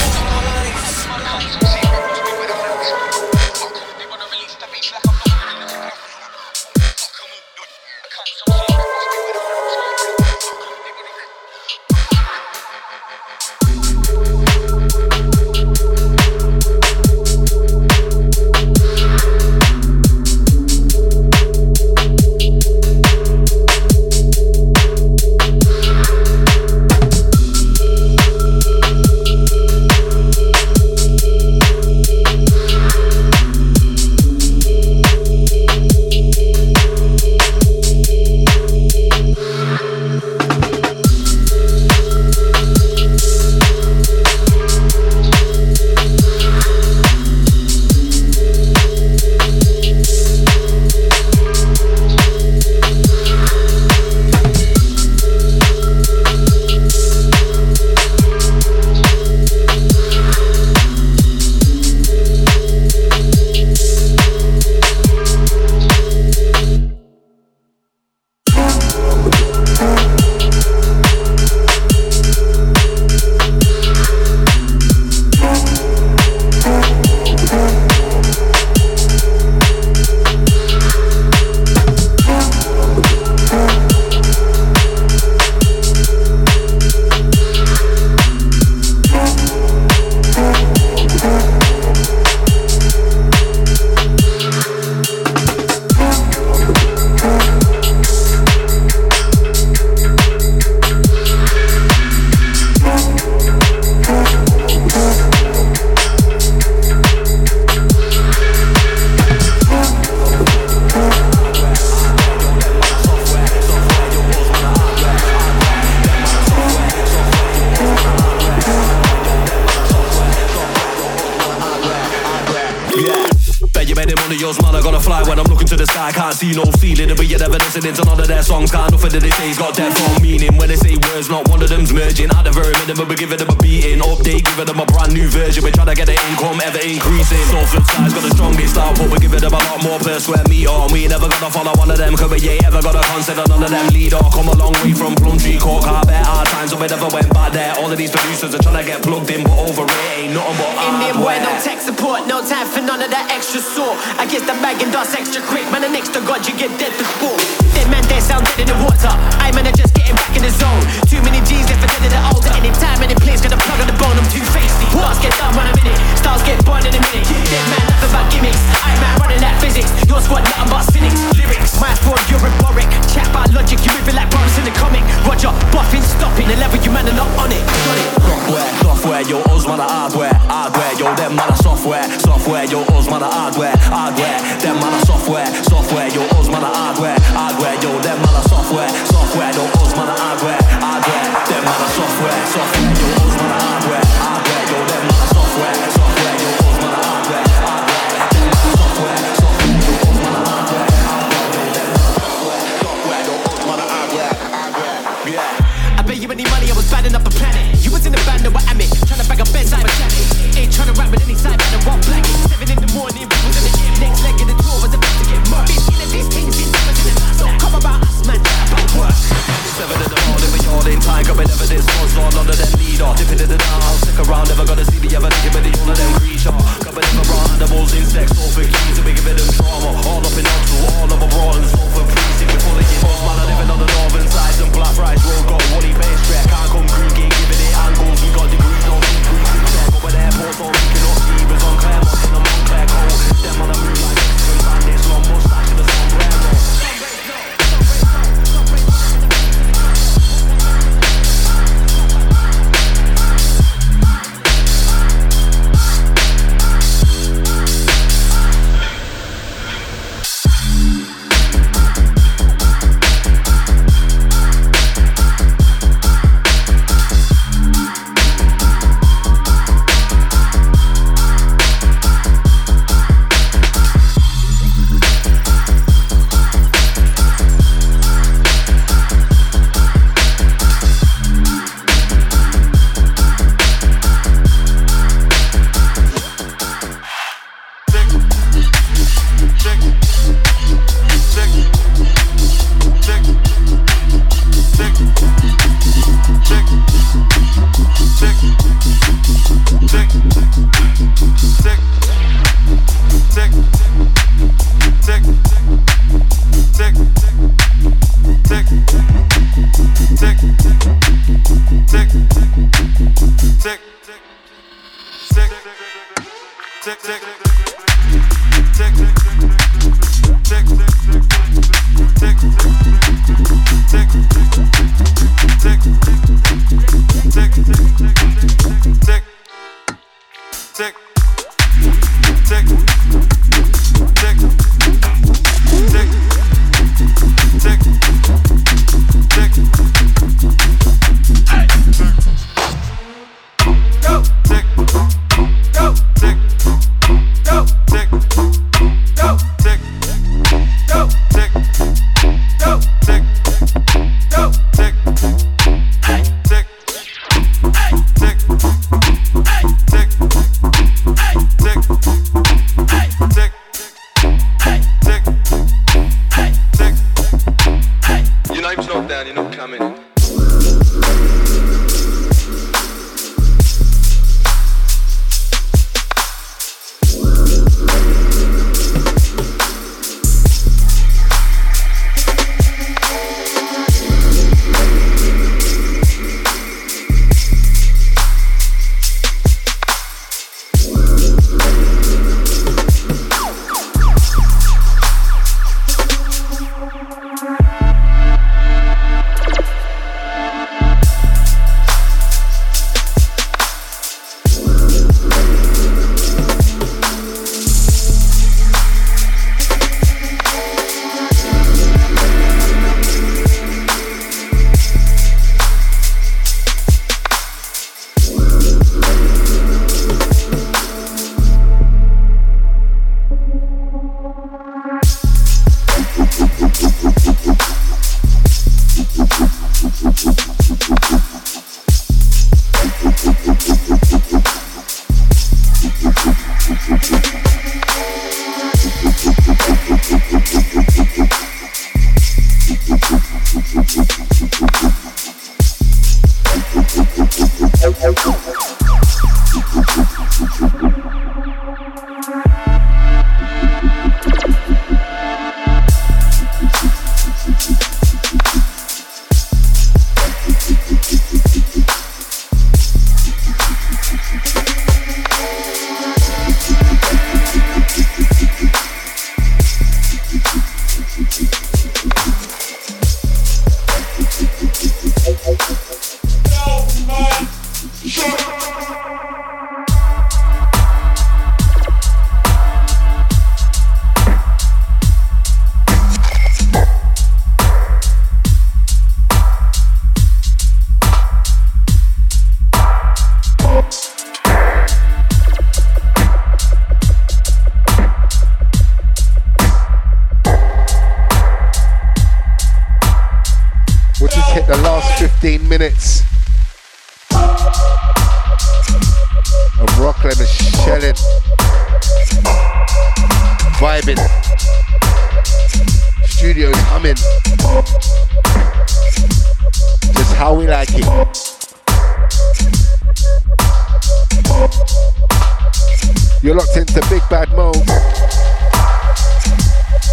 You're 526.55 526.62
locked 526.62 526.76
into 526.76 527.01
Big 527.10 527.22
Bad 527.28 527.51
Mo, 527.56 527.72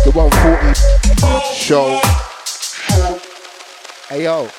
the 0.04 0.12
140 0.12 0.74
show. 1.54 2.02
Hey 4.10 4.24
yo. 4.24 4.50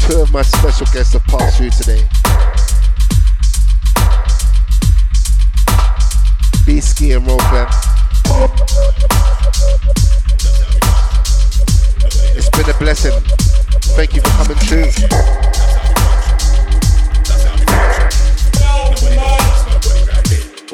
Two 0.00 0.22
of 0.22 0.32
my 0.32 0.42
special 0.42 0.86
guests 0.92 1.12
have 1.12 1.22
passed 1.26 1.58
through 1.58 1.70
today. 1.70 2.04
Beasky 6.66 7.14
and 7.16 7.24
Roadman. 7.28 7.68
It's 12.36 12.50
been 12.50 12.68
a 12.68 12.74
blessing. 12.80 13.20
Thank 13.94 14.16
you 14.16 14.20
for 14.20 14.30
coming 14.30 14.58
through. 14.58 15.53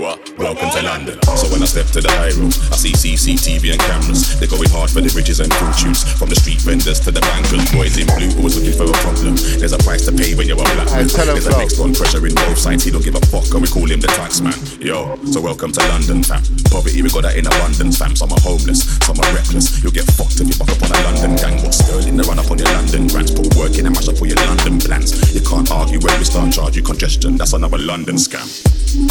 What? 0.00 0.32
Welcome 0.40 0.72
to 0.72 0.80
London. 0.80 1.20
So 1.36 1.44
when 1.52 1.60
I 1.60 1.68
step 1.68 1.84
to 1.92 2.00
the 2.00 2.08
high 2.08 2.32
road, 2.32 2.56
I 2.72 2.76
see 2.80 2.96
CCTV 2.96 3.76
and 3.76 3.80
cameras. 3.84 4.32
They're 4.40 4.48
going 4.48 4.72
hard 4.72 4.88
for 4.88 5.04
the 5.04 5.12
bridges 5.12 5.44
and 5.44 5.52
fortunes. 5.60 6.08
From 6.16 6.32
the 6.32 6.40
street 6.40 6.64
vendors 6.64 7.04
to 7.04 7.12
the 7.12 7.20
bankers. 7.20 7.68
Boys 7.68 8.00
in 8.00 8.08
blue 8.16 8.32
always 8.40 8.56
looking 8.56 8.72
for 8.72 8.88
a 8.88 8.96
problem. 9.04 9.36
There's 9.60 9.76
a 9.76 9.82
price 9.84 10.08
to 10.08 10.12
pay 10.16 10.32
when 10.32 10.48
you're 10.48 10.56
a 10.56 10.64
black 10.64 10.88
man. 10.88 11.04
There's 11.04 11.44
a 11.44 11.52
mixed 11.52 11.76
on 11.84 11.92
pressure 11.92 12.24
in 12.24 12.32
both 12.32 12.56
sides. 12.56 12.88
He 12.88 12.88
don't 12.88 13.04
give 13.04 13.12
a 13.12 13.20
fuck, 13.28 13.44
and 13.52 13.60
we 13.60 13.68
call 13.68 13.84
him 13.84 14.00
the 14.00 14.08
tax 14.16 14.40
man. 14.40 14.56
Yo, 14.80 15.20
so 15.28 15.36
welcome 15.44 15.68
to 15.68 15.84
London, 15.92 16.24
fam. 16.24 16.40
Poverty, 16.72 17.04
we 17.04 17.12
got 17.12 17.28
that 17.28 17.36
in 17.36 17.44
abundance, 17.44 18.00
fam. 18.00 18.16
Some 18.16 18.32
are 18.32 18.40
homeless, 18.40 18.96
some 19.04 19.20
are 19.20 19.30
reckless. 19.36 19.84
You'll 19.84 19.92
get 19.92 20.08
fucked 20.16 20.40
if 20.40 20.48
you 20.48 20.56
buck 20.56 20.72
up 20.72 20.80
on 20.80 20.96
a 20.96 21.00
London 21.12 21.36
gang. 21.36 21.60
What's 21.60 21.84
sterling? 21.84 22.16
They 22.16 22.24
run 22.24 22.40
up 22.40 22.48
on 22.48 22.56
your 22.56 22.72
London 22.72 23.04
grants. 23.04 23.36
Put 23.36 23.52
work 23.52 23.76
in 23.76 23.84
and 23.84 23.92
mash 23.92 24.08
up 24.08 24.16
for 24.16 24.24
your 24.24 24.40
London 24.48 24.80
plans. 24.80 25.12
You 25.36 25.44
can't 25.44 25.68
argue 25.68 26.00
when 26.00 26.16
we 26.16 26.24
start 26.24 26.56
charge 26.56 26.72
you 26.72 26.80
congestion. 26.80 27.36
That's 27.36 27.52
another 27.52 27.76
London 27.76 28.16
scam. 28.16 28.48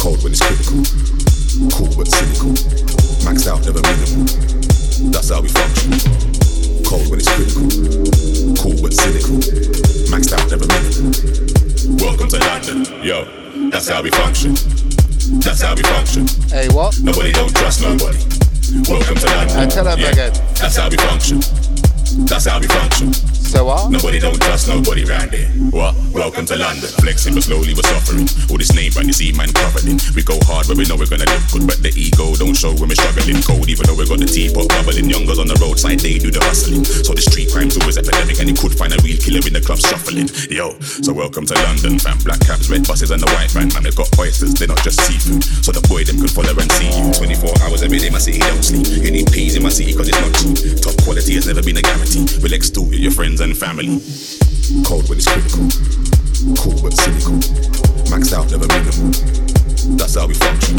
Cold 0.02 0.26
when 0.26 0.34
it's 0.34 0.42
critical. 0.42 0.79
Cool 0.80 1.92
but 1.92 2.08
cynical. 2.08 2.56
Maxed 3.20 3.46
out, 3.48 3.60
never 3.66 3.82
minimal. 3.84 4.24
That's 5.12 5.28
how 5.28 5.42
we 5.42 5.48
function. 5.48 5.92
Cold 6.88 7.10
when 7.10 7.20
it's 7.20 7.28
critical. 7.28 7.68
Cool 8.56 8.80
but 8.80 8.92
cynical. 8.94 9.36
Maxed 10.08 10.32
out, 10.32 10.48
never 10.48 10.64
minimal. 10.64 11.12
Welcome 12.00 12.28
to 12.28 12.38
London. 12.38 13.04
Yo, 13.04 13.24
that's 13.68 13.88
how 13.88 14.02
we 14.02 14.10
function. 14.10 14.54
That's 15.40 15.60
how 15.60 15.74
we 15.74 15.82
function. 15.82 16.26
Hey, 16.48 16.68
what? 16.68 16.98
Nobody 17.02 17.32
don't 17.32 17.54
trust 17.54 17.82
nobody. 17.82 18.18
Welcome 18.88 19.16
to 19.16 19.26
London. 19.26 19.58
And 19.58 19.70
tell 19.70 19.84
them 19.84 20.00
again. 20.00 20.32
That's 20.56 20.76
how 20.76 20.88
we 20.88 20.96
function. 20.96 21.40
That's 22.10 22.46
how 22.46 22.58
we 22.58 22.66
function. 22.66 23.12
So 23.14 23.66
what? 23.66 23.90
Nobody 23.90 24.18
don't 24.18 24.40
trust 24.42 24.66
nobody 24.66 25.04
round 25.04 25.30
here. 25.30 25.46
What? 25.70 25.94
Welcome 26.10 26.46
to 26.46 26.56
London. 26.58 26.90
Flexing, 26.98 27.34
but 27.34 27.42
slowly 27.46 27.74
we're 27.74 27.86
suffering. 27.86 28.26
All 28.50 28.58
this 28.58 28.74
name 28.74 28.90
brand, 28.90 29.06
you 29.06 29.14
see 29.14 29.30
man 29.30 29.50
covered 29.54 29.86
in. 29.86 29.98
We 30.14 30.22
go 30.22 30.38
hard 30.46 30.66
but 30.66 30.74
we 30.74 30.86
know 30.90 30.98
we're 30.98 31.10
gonna 31.10 31.26
look 31.26 31.46
good, 31.54 31.66
but 31.66 31.78
the 31.82 31.94
ego 31.94 32.34
don't 32.34 32.54
show 32.54 32.74
when 32.78 32.90
we're 32.90 32.98
struggling. 32.98 33.42
Cold, 33.46 33.70
even 33.70 33.86
though 33.86 33.94
we 33.94 34.06
got 34.10 34.18
the 34.18 34.26
teapot 34.26 34.66
bubbling. 34.74 35.06
Youngers 35.06 35.38
on 35.38 35.46
the 35.46 35.58
roadside, 35.62 36.02
they 36.02 36.18
do 36.18 36.34
the 36.34 36.42
hustling. 36.42 36.82
So 36.82 37.14
the 37.14 37.22
street 37.22 37.50
crime's 37.54 37.78
always 37.78 37.94
epidemic, 37.94 38.42
and 38.42 38.50
you 38.50 38.58
could 38.58 38.74
find 38.74 38.90
a 38.90 38.98
real 39.06 39.18
killer 39.18 39.42
in 39.46 39.54
the 39.54 39.62
club 39.62 39.78
shuffling. 39.78 40.30
Yo, 40.50 40.74
so 40.82 41.14
welcome 41.14 41.46
to 41.46 41.54
London, 41.66 41.98
fam. 41.98 42.18
Black 42.26 42.42
cabs, 42.42 42.66
red 42.70 42.86
buses, 42.86 43.14
and 43.14 43.22
the 43.22 43.30
white 43.38 43.50
van, 43.54 43.70
man. 43.70 43.86
They've 43.86 43.94
got 43.94 44.10
oysters, 44.18 44.54
they're 44.58 44.70
not 44.70 44.82
just 44.82 44.98
seafood. 45.06 45.42
So 45.62 45.70
the 45.70 45.82
boy 45.86 46.02
them 46.02 46.18
can 46.18 46.30
follow 46.30 46.54
and 46.54 46.70
see 46.74 46.90
you. 46.90 47.10
24 47.14 47.66
hours 47.66 47.82
every 47.82 48.02
day, 48.02 48.10
my 48.10 48.22
city 48.22 48.42
don't 48.42 48.62
sleep. 48.62 48.86
You 48.98 49.10
need 49.10 49.30
peas 49.30 49.54
in 49.54 49.62
my 49.62 49.74
city, 49.74 49.94
cause 49.94 50.06
it's 50.06 50.18
not 50.18 50.34
cheap. 50.38 50.78
Top 50.82 50.94
quality 51.02 51.34
has 51.38 51.50
never 51.50 51.62
been 51.62 51.78
a 51.78 51.84
guarantee. 52.00 52.40
We'll 52.42 52.54
extort 52.54 52.94
your 52.94 53.12
friends 53.12 53.40
and 53.40 53.56
family. 53.56 54.00
Cold 54.84 55.08
when 55.08 55.18
it's 55.18 55.28
critical. 55.28 55.68
Cool 56.56 56.80
but 56.80 56.94
cynical. 56.96 57.36
Maxed 58.08 58.32
out, 58.32 58.50
never 58.50 58.66
minimal. 58.66 59.12
That's 59.96 60.14
how 60.14 60.26
we 60.26 60.34
function. 60.34 60.76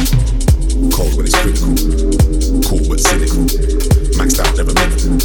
Cold 0.89 1.13
when 1.15 1.25
it's 1.25 1.37
critical. 1.37 1.73
Cool 2.65 2.83
but 2.89 2.99
cynical. 2.99 3.45
Maxed 4.17 4.39
out, 4.41 4.53
never 4.57 4.73
minimal. 4.73 5.21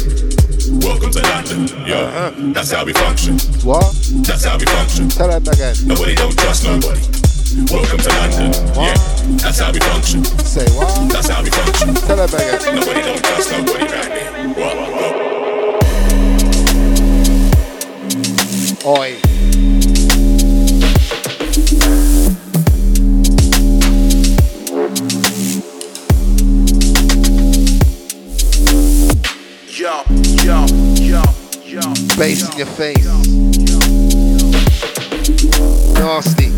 Welcome 0.85 1.11
to 1.11 1.21
London. 1.21 1.67
Yo, 1.87 2.53
that's 2.53 2.71
how 2.71 2.85
we 2.85 2.93
function. 2.93 3.39
What? 3.65 3.93
That's 4.21 4.45
how 4.45 4.57
we 4.57 4.65
function. 4.65 5.09
Tell 5.09 5.27
that 5.27 5.47
again. 5.47 5.75
Nobody 5.87 6.15
don't 6.15 6.37
trust 6.37 6.65
nobody. 6.65 7.01
Welcome 7.71 7.99
to 7.99 8.09
London. 8.09 8.51
Yeah, 8.75 8.93
that's 9.41 9.59
how 9.59 9.71
we 9.71 9.79
function. 9.79 10.23
Say 10.45 10.67
what? 10.77 11.09
That's 11.09 11.29
how 11.29 11.41
we 11.41 11.49
function. 11.49 11.95
Tell 12.05 12.17
that 12.17 12.33
again. 12.33 12.75
Nobody 12.75 13.01
don't 13.01 13.23
trust 13.23 13.51
nobody 13.51 13.85
right 13.85 14.11
here. 14.11 14.47
What? 14.53 14.91
what? 14.91 15.16
Oi. 18.89 19.19
Yo, 29.67 30.03
yo, 30.41 30.65
yo, 31.01 31.21
yo. 31.65 31.81
Bass 32.15 32.49
in 32.49 32.57
your 32.57 32.65
face. 32.65 33.05
Nasty. 35.99 36.56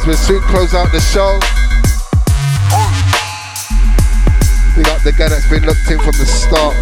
Close 0.00 0.74
out 0.74 0.90
the 0.92 1.00
show. 1.00 1.38
We 4.76 4.82
got 4.82 5.02
the 5.04 5.12
guy 5.12 5.28
that's 5.28 5.48
been 5.48 5.64
looked 5.64 5.90
in 5.90 5.98
from 5.98 6.12
the 6.12 6.26
start. 6.26 6.76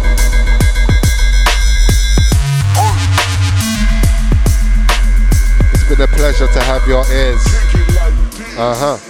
It's 5.73 5.83
been 5.89 6.01
a 6.01 6.07
pleasure 6.07 6.47
to 6.47 6.63
have 6.63 6.87
your 6.87 7.03
ears. 7.11 7.43
Uh 8.57 8.75
huh. 8.75 9.08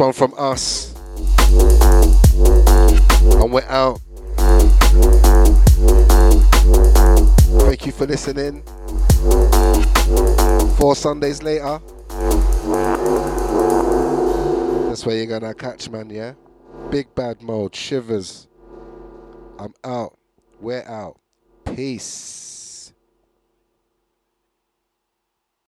Last 0.00 0.20
one 0.20 0.28
from 0.28 0.34
us. 0.36 0.94
And 3.40 3.52
we're 3.52 3.62
out. 3.68 4.00
Thank 7.60 7.86
you 7.86 7.92
for 7.92 8.06
listening. 8.06 8.62
Four 10.76 10.96
Sundays 10.96 11.42
later. 11.42 11.80
That's 14.88 15.06
where 15.06 15.16
you're 15.16 15.26
gonna 15.26 15.54
catch 15.54 15.88
man, 15.88 16.10
yeah? 16.10 16.34
Big 16.90 17.14
bad 17.14 17.42
mode, 17.42 17.74
shivers. 17.74 18.48
I'm 19.58 19.74
out. 19.84 20.18
We're 20.60 20.84
out. 20.86 21.18
Peace. 21.64 22.25